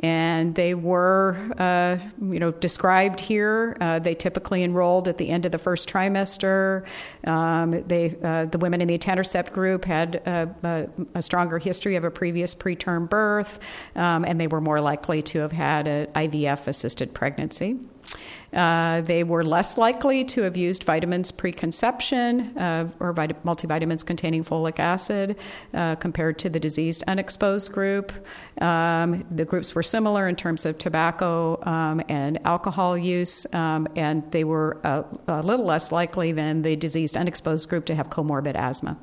[0.00, 3.76] and they were, uh, you know, described here.
[3.80, 6.86] Uh, they typically enrolled at the end of the first trimester.
[7.26, 12.04] Um, they, uh, the women in the etanercept group had a, a, stronger history of
[12.04, 13.58] a previous preterm birth,
[13.96, 17.78] um, and they were more likely to have had an IVF-assisted pregnancy.
[18.52, 24.44] Uh, they were less likely to have used vitamins preconception uh, or vit- multivitamins containing
[24.44, 25.36] folic acid
[25.72, 28.12] uh, compared to the diseased unexposed group.
[28.62, 34.30] Um, the groups were similar in terms of tobacco um, and alcohol use, um, and
[34.30, 38.54] they were a, a little less likely than the diseased unexposed group to have comorbid
[38.54, 38.96] asthma.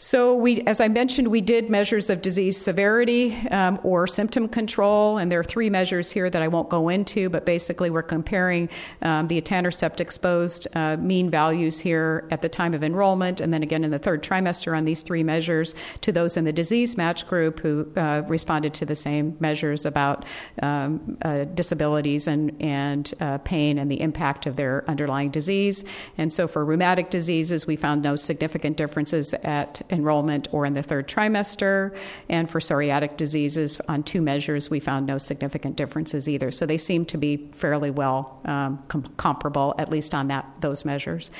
[0.00, 5.18] So, we, as I mentioned, we did measures of disease severity um, or symptom control,
[5.18, 8.68] and there are three measures here that I won't go into, but basically we're comparing
[9.02, 13.64] um, the etanercept exposed uh, mean values here at the time of enrollment, and then
[13.64, 17.26] again in the third trimester on these three measures to those in the disease match
[17.26, 20.24] group who uh, responded to the same measures about
[20.62, 25.84] um, uh, disabilities and, and uh, pain and the impact of their underlying disease.
[26.16, 30.82] And so for rheumatic diseases, we found no significant differences at enrollment or in the
[30.82, 31.96] third trimester.
[32.28, 36.50] And for psoriatic diseases, on two measures, we found no significant differences either.
[36.50, 40.84] So they seem to be fairly well um, com- comparable, at least on that those
[40.84, 41.30] measures.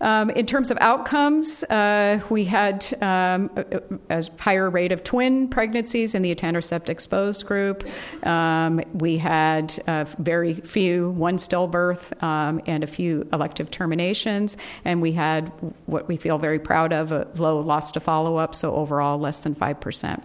[0.00, 5.48] Um, in terms of outcomes, uh, we had um, a, a, higher rate of twin
[5.48, 7.86] pregnancies in the etanercept exposed group.
[8.26, 15.02] Um, we had uh, very few one stillbirth um, and a few elective terminations, and
[15.02, 15.48] we had
[15.86, 19.40] what we feel very proud of a low loss to follow up, so overall less
[19.40, 20.22] than 5%.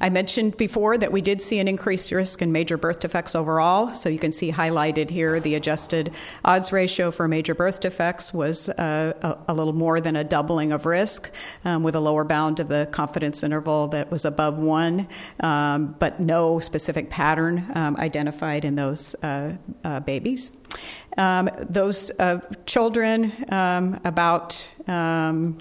[0.00, 3.94] I mentioned before that we did see an increased risk in major birth defects overall.
[3.94, 6.12] So you can see highlighted here the adjusted
[6.44, 10.72] odds ratio for major birth defects was uh, a, a, little more than a doubling
[10.72, 11.30] of risk,
[11.64, 15.06] um, with a lower bound of the confidence interval that was above one,
[15.40, 19.52] um, but no specific pattern um, identified in those uh,
[19.84, 20.56] uh, babies.
[21.18, 25.58] Um, those uh, children, um, about um,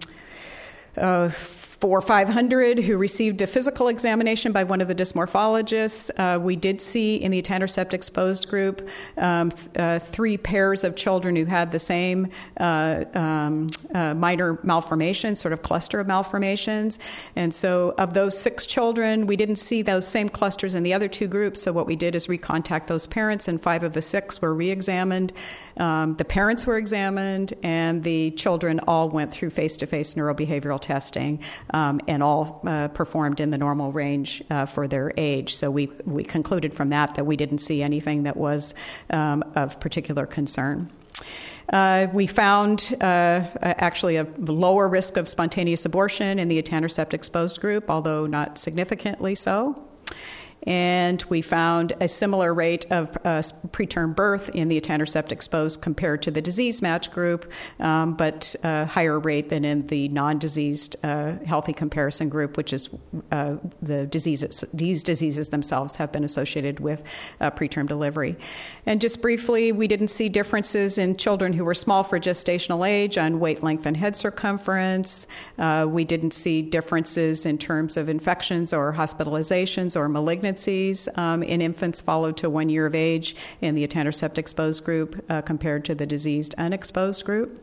[1.79, 6.81] for 500 who received a physical examination by one of the dysmorphologists, uh, we did
[6.81, 11.71] see in the etanercept exposed group um, th- uh, three pairs of children who had
[11.71, 12.27] the same
[12.57, 16.99] uh, um, uh, minor malformations, sort of cluster of malformations.
[17.37, 21.07] And so, of those six children, we didn't see those same clusters in the other
[21.07, 21.61] two groups.
[21.61, 24.69] So, what we did is recontact those parents, and five of the six were re
[24.69, 25.31] examined.
[25.77, 30.81] Um, the parents were examined, and the children all went through face to face neurobehavioral
[30.81, 31.39] testing
[31.71, 35.55] um, and all uh, performed in the normal range uh, for their age.
[35.55, 38.73] So we, we concluded from that that we didn't see anything that was
[39.09, 40.91] um, of particular concern.
[41.71, 47.61] Uh, we found uh, actually a lower risk of spontaneous abortion in the etanercept exposed
[47.61, 49.75] group, although not significantly so
[50.63, 53.41] and we found a similar rate of uh,
[53.71, 58.85] preterm birth in the etanercept exposed compared to the disease match group, um, but a
[58.85, 62.89] higher rate than in the non-diseased uh, healthy comparison group, which is
[63.31, 64.63] uh, the diseases.
[64.73, 67.03] These diseases themselves have been associated with
[67.39, 68.35] uh, preterm delivery.
[68.85, 73.17] And just briefly, we didn't see differences in children who were small for gestational age
[73.17, 75.25] on weight, length, and head circumference.
[75.57, 81.43] Uh, we didn't see differences in terms of infections or hospitalizations or malignancy pregnancies um,
[81.43, 85.85] in infants followed to one year of age in the etanercept exposed group uh, compared
[85.85, 87.59] to the diseased unexposed group.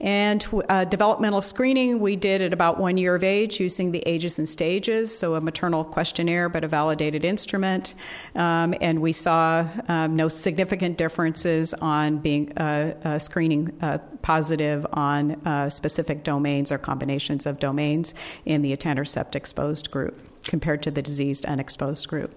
[0.00, 4.38] And uh, developmental screening we did at about one year of age using the ages
[4.38, 7.94] and stages, so a maternal questionnaire but a validated instrument.
[8.34, 14.86] Um, and we saw um, no significant differences on being uh, uh, screening uh, positive
[14.92, 20.90] on uh, specific domains or combinations of domains in the etanercept exposed group compared to
[20.90, 22.34] the diseased unexposed group.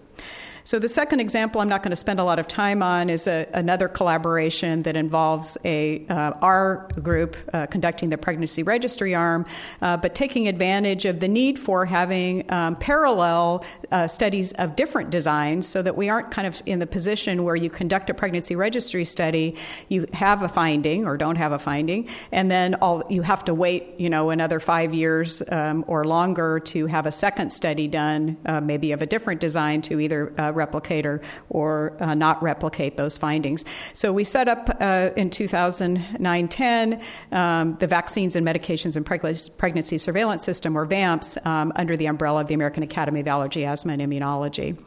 [0.63, 3.27] So, the second example I'm not going to spend a lot of time on is
[3.27, 9.45] a, another collaboration that involves a, uh, our group uh, conducting the pregnancy registry arm,
[9.81, 15.09] uh, but taking advantage of the need for having um, parallel uh, studies of different
[15.09, 18.55] designs so that we aren't kind of in the position where you conduct a pregnancy
[18.55, 19.55] registry study,
[19.87, 23.53] you have a finding or don't have a finding, and then all, you have to
[23.53, 28.37] wait, you know, another five years um, or longer to have a second study done,
[28.45, 32.97] uh, maybe of a different design to either uh, replicate or, or uh, not replicate
[32.97, 33.65] those findings.
[33.93, 37.01] So we set up uh, in 2009 10
[37.31, 42.41] um, the Vaccines and Medications and Pregnancy Surveillance System, or VAMPS, um, under the umbrella
[42.41, 44.79] of the American Academy of Allergy, Asthma, and Immunology.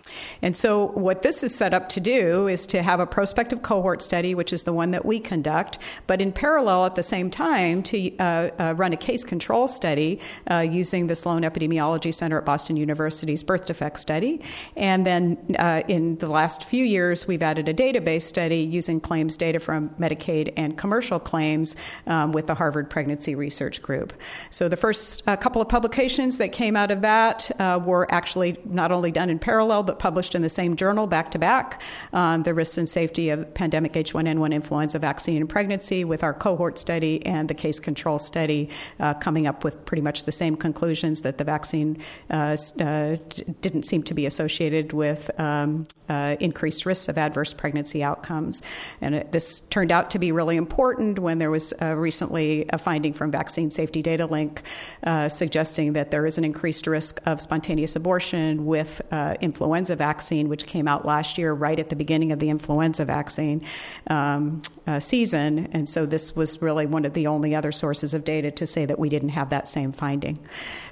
[0.43, 4.03] And so what this is set up to do is to have a prospective cohort
[4.03, 7.83] study, which is the one that we conduct, but in parallel at the same time
[7.85, 10.20] to uh, uh, run a case control study
[10.51, 14.41] uh, using the Slone Epidemiology Center at Boston University's birth defect study,
[14.77, 19.36] and then uh, in the last few years, we've added a database study using claims
[19.36, 21.76] data from Medicaid and commercial claims
[22.07, 24.12] um, with the Harvard Pregnancy Research Group.
[24.50, 28.59] So the first uh, couple of publications that came out of that uh, were actually
[28.64, 31.82] not only done in parallel but published in the same journal back to back
[32.12, 36.78] on the risks and safety of pandemic H1N1 influenza vaccine in pregnancy with our cohort
[36.78, 38.68] study and the case control study
[39.00, 43.16] uh, coming up with pretty much the same conclusions that the vaccine uh, uh,
[43.61, 48.62] didn't seem to be associated with um, uh, increased risks of adverse pregnancy outcomes.
[49.01, 52.78] And it, this turned out to be really important when there was uh, recently a
[52.78, 54.61] finding from Vaccine Safety Datalink
[55.03, 60.49] uh, suggesting that there is an increased risk of spontaneous abortion with uh, influenza vaccine,
[60.49, 63.64] which came out last year, right at the beginning of the influenza vaccine
[64.09, 65.68] um, uh, season.
[65.72, 68.84] And so this was really one of the only other sources of data to say
[68.84, 70.38] that we didn't have that same finding.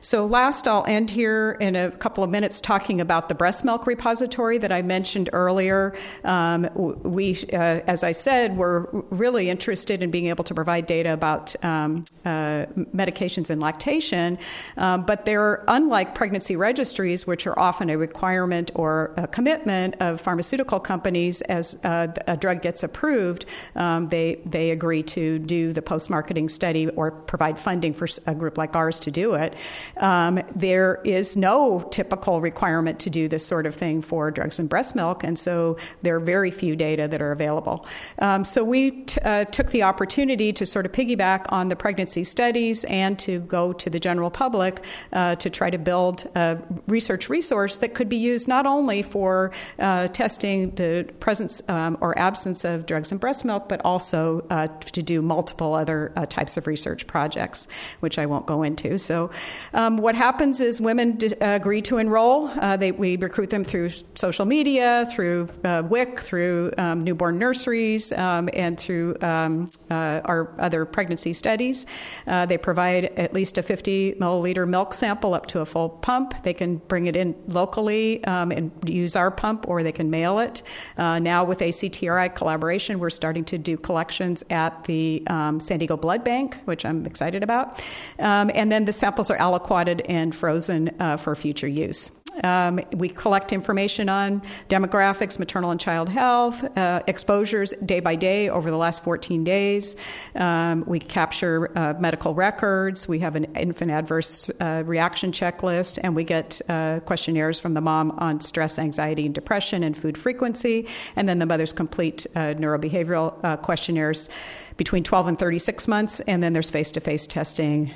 [0.00, 3.86] So, last, I'll end here in a couple of minutes talking about the breast milk
[3.86, 5.94] repository that I mentioned earlier.
[6.24, 6.68] Um,
[7.02, 11.54] we, uh, as I said, were really interested in being able to provide data about
[11.64, 14.38] um, uh, medications and lactation,
[14.76, 20.20] um, but they're unlike pregnancy registries, which are often a requirement or a commitment of
[20.20, 23.44] pharmaceutical companies as uh, a drug gets approved.
[23.74, 28.34] Um, they they agree to do the post marketing study or provide funding for a
[28.34, 29.60] group like ours to do it.
[29.96, 34.66] Um, there is no typical requirement to do this sort of thing for drugs in
[34.66, 37.86] breast milk, and so there are very few data that are available.
[38.18, 42.24] Um, so we t- uh, took the opportunity to sort of piggyback on the pregnancy
[42.24, 47.28] studies and to go to the general public uh, to try to build a research
[47.28, 52.64] resource that could be used not only for uh, testing the presence um, or absence
[52.64, 56.66] of drugs in breast milk, but also uh, to do multiple other uh, types of
[56.66, 57.66] research projects,
[58.00, 58.98] which I won't go into.
[58.98, 59.30] So,
[59.74, 62.48] um, what happens is women d- agree to enroll.
[62.48, 63.90] Uh, they, we recruit them through
[64.20, 71.32] social media, through WIC, through um, newborn nurseries, um, and through um, our other pregnancy
[71.32, 71.86] studies.
[72.26, 76.42] they provide at least a 50 milliliter milk sample up to a full pump.
[76.42, 80.38] They can bring it in locally um, and use our pump, or they can mail
[80.38, 80.62] it.
[80.96, 85.96] Uh, now, with ACTRI collaboration, we're starting to do collections at the um, San Diego
[85.96, 87.82] Blood Bank, which I'm excited about.
[88.18, 92.19] Um, and then the samples are aliquoted and frozen uh, for future use.
[92.42, 98.48] Um, we collect information on demographics, maternal and child health, uh, exposures day by day
[98.48, 99.96] over the last 14 days.
[100.34, 103.08] Um, we capture uh, medical records.
[103.08, 107.80] We have an infant adverse uh, reaction checklist, and we get uh, questionnaires from the
[107.80, 110.86] mom on stress, anxiety, and depression and food frequency.
[111.16, 114.28] And then the mother's complete uh, neurobehavioral uh, questionnaires
[114.76, 116.20] between 12 and 36 months.
[116.20, 117.92] And then there's face to face testing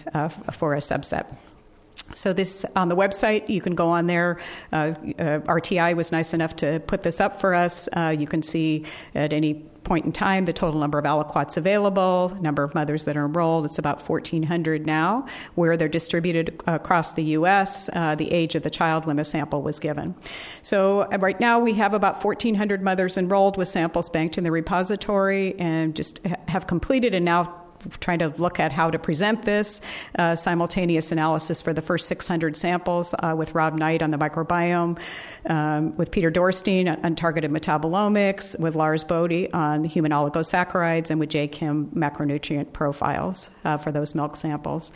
[0.53, 1.35] for a subset.
[2.13, 4.39] So this on the website, you can go on there.
[4.73, 7.89] Uh, uh, RTI was nice enough to put this up for us.
[7.93, 8.85] Uh, you can see
[9.15, 13.17] at any point in time the total number of aliquots available, number of mothers that
[13.17, 13.67] are enrolled.
[13.67, 17.91] It's about 1,400 now, where they're distributed across the U.S.
[17.93, 20.15] Uh, the age of the child when the sample was given.
[20.63, 24.51] So uh, right now we have about 1,400 mothers enrolled with samples banked in the
[24.51, 27.64] repository, and just have completed and now
[28.01, 29.81] trying to look at how to present this.
[30.19, 34.99] Uh, simultaneous analysis for the first 600 samples uh, with Rob Knight on the microbiome,
[35.51, 41.31] um, with Pieter Dorrestein on targeted metabolomics, with Lars Bode on human oligosaccharides, and with
[41.31, 44.93] Jae Kim macronutrient profiles uh, for those milk samples.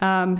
[0.00, 0.36] Um,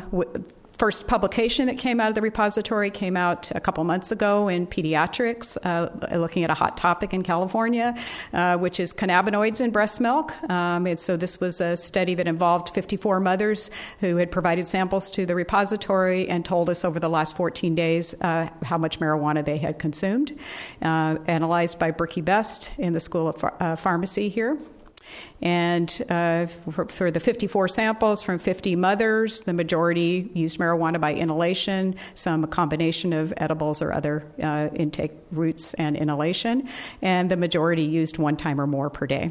[0.78, 4.66] first publication that came out of the repository came out a couple months ago in
[4.66, 7.96] Pediatrics, uh, looking at a hot topic in California,
[8.32, 10.32] uh, which is cannabinoids in breast milk.
[10.50, 13.70] Um, and so this was a study that involved 54 mothers
[14.00, 18.14] who had provided samples to the repository and told us over the last 14 days
[18.20, 20.38] uh, how much marijuana they had consumed,
[20.82, 24.58] uh, analyzed by Brookie Best in the School of uh, Pharmacy here.
[25.42, 31.14] And uh, for, for, the 54 samples from 50 mothers, the majority used marijuana by
[31.14, 36.64] inhalation, some a combination of edibles or other uh, intake routes and inhalation,
[37.02, 39.30] and the majority used one time or more per day.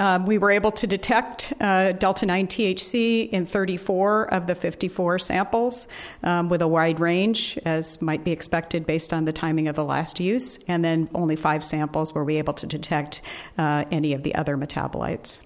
[0.00, 5.18] Um, we were able to detect uh, delta 9 THC in 34 of the 54
[5.18, 5.88] samples
[6.22, 9.84] um, with a wide range, as might be expected based on the timing of the
[9.84, 13.20] last use, and then only five samples were we able to detect
[13.58, 15.42] uh, any of the other metabolites.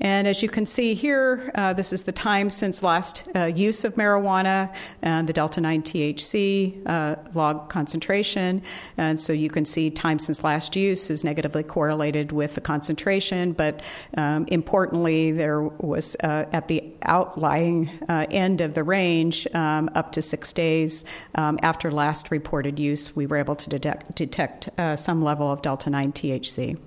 [0.00, 3.84] And as you can see here, uh, this is the time since last uh, use
[3.84, 8.62] of marijuana and the delta 9 THC uh, log concentration.
[8.96, 13.52] And so you can see time since last use is negatively correlated with the concentration,
[13.52, 13.82] but
[14.16, 20.12] um, importantly, there was uh, at the outlying uh, end of the range um, up
[20.12, 21.04] to six days
[21.34, 25.60] um, after last reported use, we were able to detect, detect uh, some level of
[25.60, 26.78] delta 9 THC.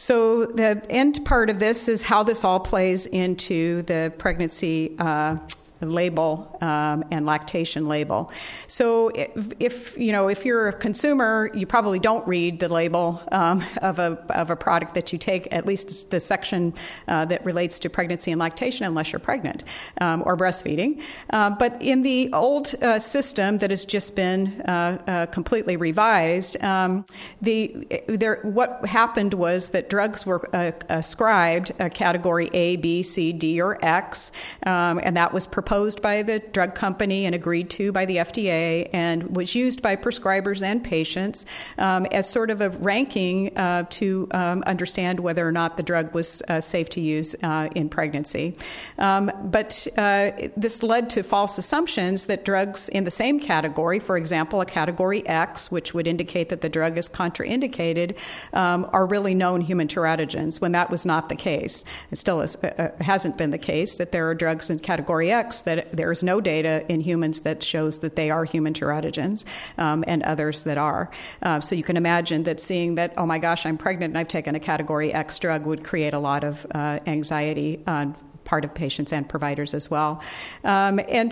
[0.00, 5.38] So, the end part of this is how this all plays into the pregnancy uh,
[5.80, 8.30] label um, and lactation label.
[8.66, 13.22] So if, if, you know if you're a consumer, you probably don't read the label
[13.32, 15.48] um, of a of a product that you take.
[15.52, 16.74] At least the section
[17.06, 19.64] uh, that relates to pregnancy and lactation, unless you're pregnant
[20.00, 21.00] um, or breastfeeding.
[21.30, 26.62] Uh, but in the old uh, system that has just been uh, uh, completely revised,
[26.62, 27.04] um,
[27.40, 33.32] the there what happened was that drugs were uh, ascribed a category A, B, C,
[33.32, 34.32] D, or X,
[34.66, 38.16] um, and that was proposed proposed by the drug company and agreed to by the
[38.16, 41.44] FDA and was used by prescribers and patients
[41.76, 46.14] um, as sort of a ranking uh, to um, understand whether or not the drug
[46.14, 48.56] was uh, safe to use uh, in pregnancy.
[48.96, 54.16] Um, but uh, this led to false assumptions that drugs in the same category, for
[54.16, 58.16] example, a category X, which would indicate that the drug is contraindicated,
[58.54, 61.84] um, are really known human teratogens when that was not the case.
[62.10, 65.30] It still is, uh, uh, hasn't been the case that there are drugs in category
[65.30, 69.44] X that there is no data in humans that shows that they are human teratogens
[69.78, 71.10] um, and others that are.
[71.42, 74.28] Uh, so you can imagine that seeing that, oh my gosh, I'm pregnant and I've
[74.28, 78.14] taken a category X drug would create a lot of uh, anxiety on
[78.48, 80.22] part of patients and providers as well.
[80.64, 81.30] Um, and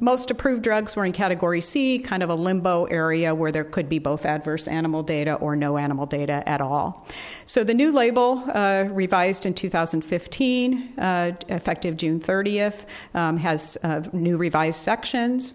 [0.00, 3.88] most approved drugs were in category C, kind of a limbo area where there could
[3.88, 7.06] be both adverse animal data or no animal data at all.
[7.46, 12.84] So the new label, uh, revised in 2015, uh, effective June 30th,
[13.14, 15.54] um, has uh, new revised sections.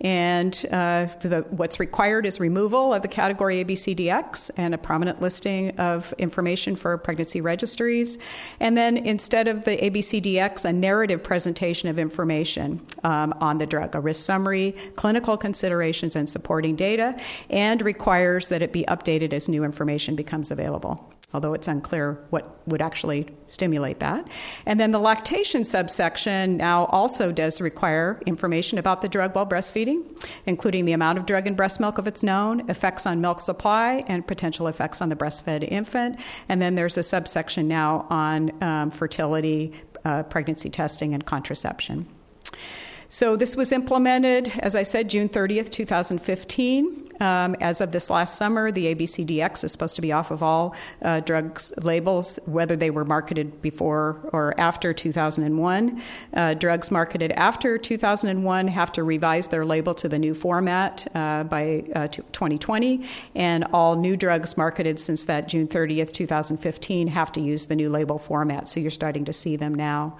[0.00, 5.78] And uh, the, what's required is removal of the category ABCDX and a prominent listing
[5.78, 8.18] of information for pregnancy registries.
[8.60, 13.94] And then instead of the ABCDX, a narrative presentation of information um, on the drug,
[13.94, 17.16] a risk summary, clinical considerations, and supporting data,
[17.50, 22.58] and requires that it be updated as new information becomes available although it's unclear what
[22.66, 24.32] would actually stimulate that.
[24.64, 30.10] And then the lactation subsection now also does require information about the drug while breastfeeding,
[30.46, 34.02] including the amount of drug in breast milk if it's known, effects on milk supply,
[34.08, 36.18] and potential effects on the breastfed infant.
[36.48, 39.74] And then there's a subsection now on um, fertility,
[40.06, 42.08] uh, pregnancy testing, and contraception.
[43.08, 47.04] So this was implemented, as I said, June 30th, 2015.
[47.20, 50.74] Um, as of this last summer, the ABCDX is supposed to be off of all
[51.02, 56.02] uh, drugs labels, whether they were marketed before or after 2001.
[56.34, 61.44] Uh, drugs marketed after 2001 have to revise their label to the new format uh,
[61.44, 61.82] by
[62.32, 67.66] 2020, uh, and all new drugs marketed since that June 30th, 2015 have to use
[67.66, 68.68] the new label format.
[68.68, 70.18] So you're starting to see them now.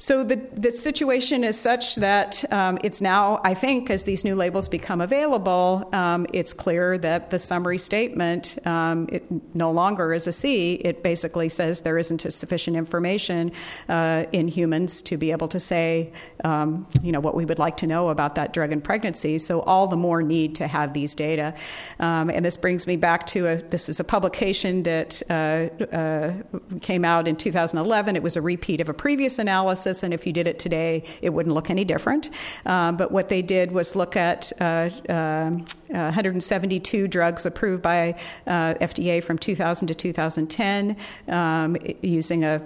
[0.00, 4.36] So the, the situation is such that um, it's now, I think, as these new
[4.36, 9.24] labels become available, um, it's clear that the summary statement um, it
[9.56, 10.74] no longer is a C.
[10.74, 13.50] It basically says there isn't sufficient information
[13.88, 16.12] uh, in humans to be able to say,
[16.44, 19.36] um, you know, what we would like to know about that drug in pregnancy.
[19.38, 21.54] So all the more need to have these data.
[21.98, 26.34] Um, and this brings me back to a, this is a publication that uh, uh,
[26.80, 28.14] came out in 2011.
[28.14, 31.02] It was a repeat of a previous analysis analysis, and if you did it today,
[31.22, 32.30] it wouldn't look any different.
[32.66, 35.50] Um, but what they did was look at uh, uh,
[35.88, 38.14] 172 drugs approved by
[38.46, 40.96] uh, FDA from 2000 to 2010
[41.28, 42.60] um, using a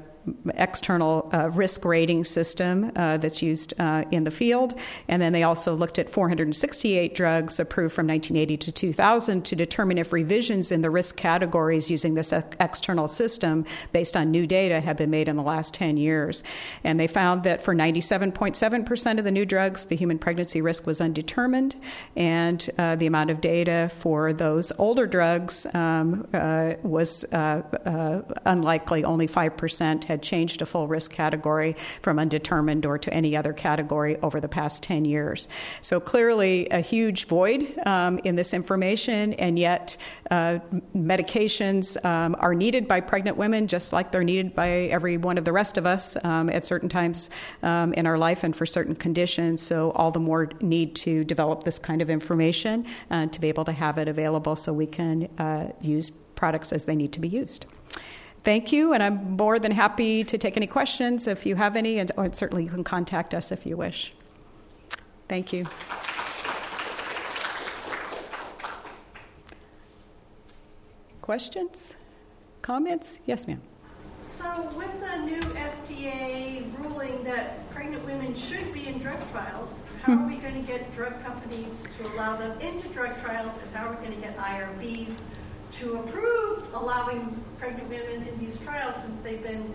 [0.55, 4.79] external uh, risk rating system uh, that's used uh, in the field.
[5.09, 9.99] And then they also looked at 468 drugs approved from 1980 to 2000 to determine
[9.99, 14.97] if revisions in the risk categories using this external system based on new data have
[14.97, 16.43] been made in the last 10 years.
[16.85, 21.01] And they found that for 97.7% of the new drugs, the human pregnancy risk was
[21.01, 21.77] undetermined,
[22.17, 29.05] and uh, the amount of data for those older drugs um, uh, was uh, unlikely,
[29.05, 34.17] only 5% had changed a full risk category from undetermined or to any other category
[34.19, 35.49] over the past 10 years.
[35.81, 39.97] So clearly, a huge void um, in this information, and yet
[40.31, 40.59] uh,
[40.95, 45.45] medications um, are needed by pregnant women just like they're needed by every one of
[45.45, 47.31] the rest of us um, at certain times
[47.63, 49.63] um, in our life and for certain conditions.
[49.63, 53.65] So, all the more need to develop this kind of information uh, to be able
[53.65, 57.29] to have it available so we can uh, use products as they need to be
[57.29, 57.65] used.
[58.45, 61.99] Thank you, and I'm more than happy to take any questions if you have any,
[61.99, 64.13] and certainly you can contact us if you wish.
[65.29, 65.65] Thank you.
[71.21, 71.95] Questions?
[72.63, 73.21] Comments?
[73.27, 73.63] Yes, ma'am.
[74.23, 80.15] So, with the new FDA ruling that pregnant women should be in drug trials, how
[80.15, 83.89] are we going to get drug companies to allow them into drug trials, and how
[83.89, 85.25] are we going to get IRBs
[85.73, 89.75] to approve allowing pregnant women in these trials since they've been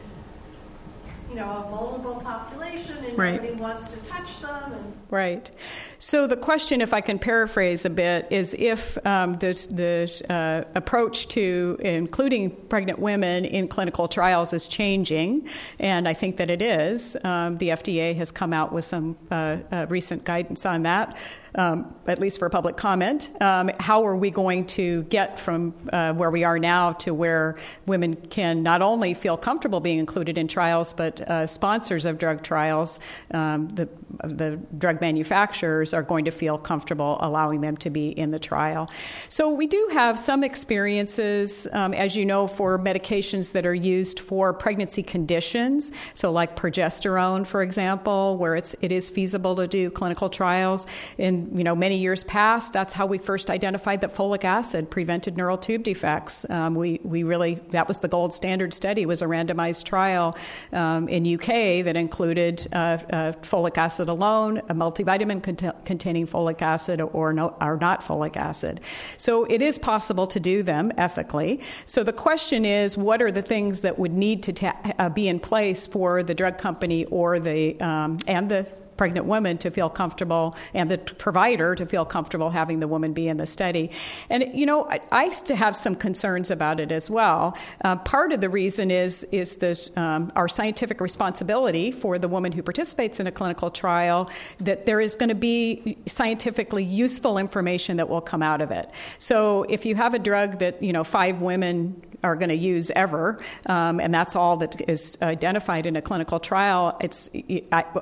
[1.29, 3.41] you know, a vulnerable population and right.
[3.41, 4.71] nobody wants to touch them.
[4.71, 4.97] And...
[5.09, 5.51] Right.
[5.99, 10.63] So the question, if I can paraphrase a bit, is if um, the, the uh,
[10.75, 16.61] approach to including pregnant women in clinical trials is changing, and I think that it
[16.61, 17.17] is.
[17.23, 21.17] Um, the FDA has come out with some uh, uh, recent guidance on that
[21.55, 23.29] um, at least for public comment.
[23.41, 27.57] Um, how are we going to get from uh, where we are now to where
[27.85, 32.43] women can not only feel comfortable being included in trials, but uh, sponsors of drug
[32.43, 32.99] trials,
[33.31, 33.89] um, the,
[34.23, 38.89] the drug manufacturers, are going to feel comfortable allowing them to be in the trial.
[39.29, 44.19] So we do have some experiences, um, as you know, for medications that are used
[44.19, 45.91] for pregnancy conditions.
[46.13, 50.87] So like progesterone, for example, where it's it is feasible to do clinical trials
[51.17, 55.37] in you know many years past, that's how we first identified that folic acid prevented
[55.37, 56.49] neural tube defects.
[56.49, 60.37] Um, we we really that was the gold standard study was a randomized trial
[60.71, 66.61] um, in UK that included uh, uh, folic acid alone, a multivitamin cont- containing folic
[66.61, 68.81] acid, or no, or not folic acid.
[69.17, 71.61] So it is possible to do them ethically.
[71.85, 75.27] So the question is, what are the things that would need to ta- uh, be
[75.27, 78.67] in place for the drug company or the um, and the
[78.97, 83.27] pregnant woman to feel comfortable and the provider to feel comfortable having the woman be
[83.27, 83.91] in the study.
[84.29, 87.57] And, you know, I, I used to have some concerns about it as well.
[87.83, 92.51] Uh, part of the reason is, is that um, our scientific responsibility for the woman
[92.51, 94.29] who participates in a clinical trial,
[94.59, 98.89] that there is going to be scientifically useful information that will come out of it.
[99.17, 102.91] So if you have a drug that, you know, five women are going to use
[102.91, 106.97] ever, um, and that's all that is identified in a clinical trial.
[107.01, 107.29] It's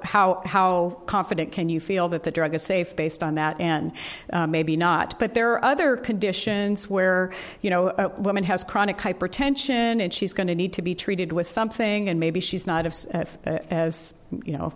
[0.04, 3.62] how how confident can you feel that the drug is safe based on that?
[3.62, 3.92] And
[4.32, 5.20] uh, maybe not.
[5.20, 10.34] But there are other conditions where you know a woman has chronic hypertension and she's
[10.34, 13.06] going to need to be treated with something, and maybe she's not as,
[13.46, 14.14] as
[14.44, 14.74] you know,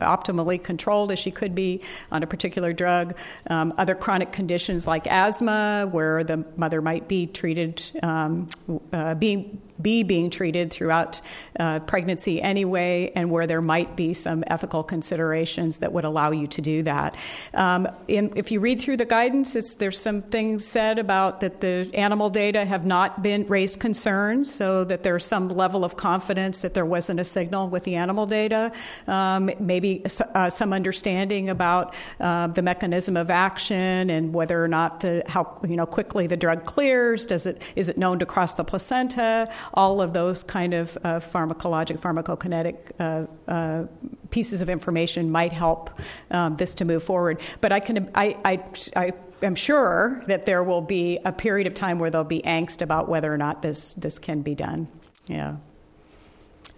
[0.00, 3.16] optimally controlled as she could be on a particular drug.
[3.48, 8.48] Um, other chronic conditions like asthma, where the mother might be treated, um,
[8.92, 11.20] uh, being be being treated throughout
[11.58, 16.46] uh, pregnancy anyway, and where there might be some ethical considerations that would allow you
[16.46, 17.16] to do that.
[17.52, 21.90] Um, in, if you read through the guidance, there's some things said about that the
[21.94, 26.74] animal data have not been raised concerns, so that there's some level of confidence that
[26.74, 28.70] there wasn't a signal with the animal data
[29.06, 35.00] um, maybe uh, some understanding about uh, the mechanism of action and whether or not
[35.00, 37.26] the how you know quickly the drug clears.
[37.26, 39.46] Does it is it known to cross the placenta?
[39.74, 43.86] All of those kind of uh, pharmacologic, pharmacokinetic uh, uh,
[44.30, 45.90] pieces of information might help
[46.30, 47.40] um, this to move forward.
[47.60, 48.64] But I can I, I,
[48.96, 49.12] I
[49.42, 53.08] am sure that there will be a period of time where there'll be angst about
[53.08, 54.88] whether or not this this can be done.
[55.26, 55.56] Yeah.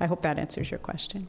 [0.01, 1.29] I hope that answers your question.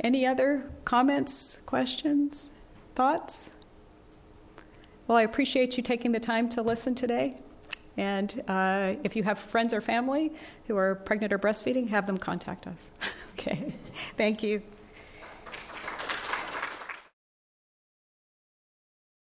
[0.00, 2.50] Any other comments, questions,
[2.94, 3.50] thoughts?
[5.06, 7.36] Well, I appreciate you taking the time to listen today.
[7.96, 10.32] And uh, if you have friends or family
[10.68, 12.90] who are pregnant or breastfeeding, have them contact us.
[13.32, 13.72] okay.
[14.16, 14.62] Thank you.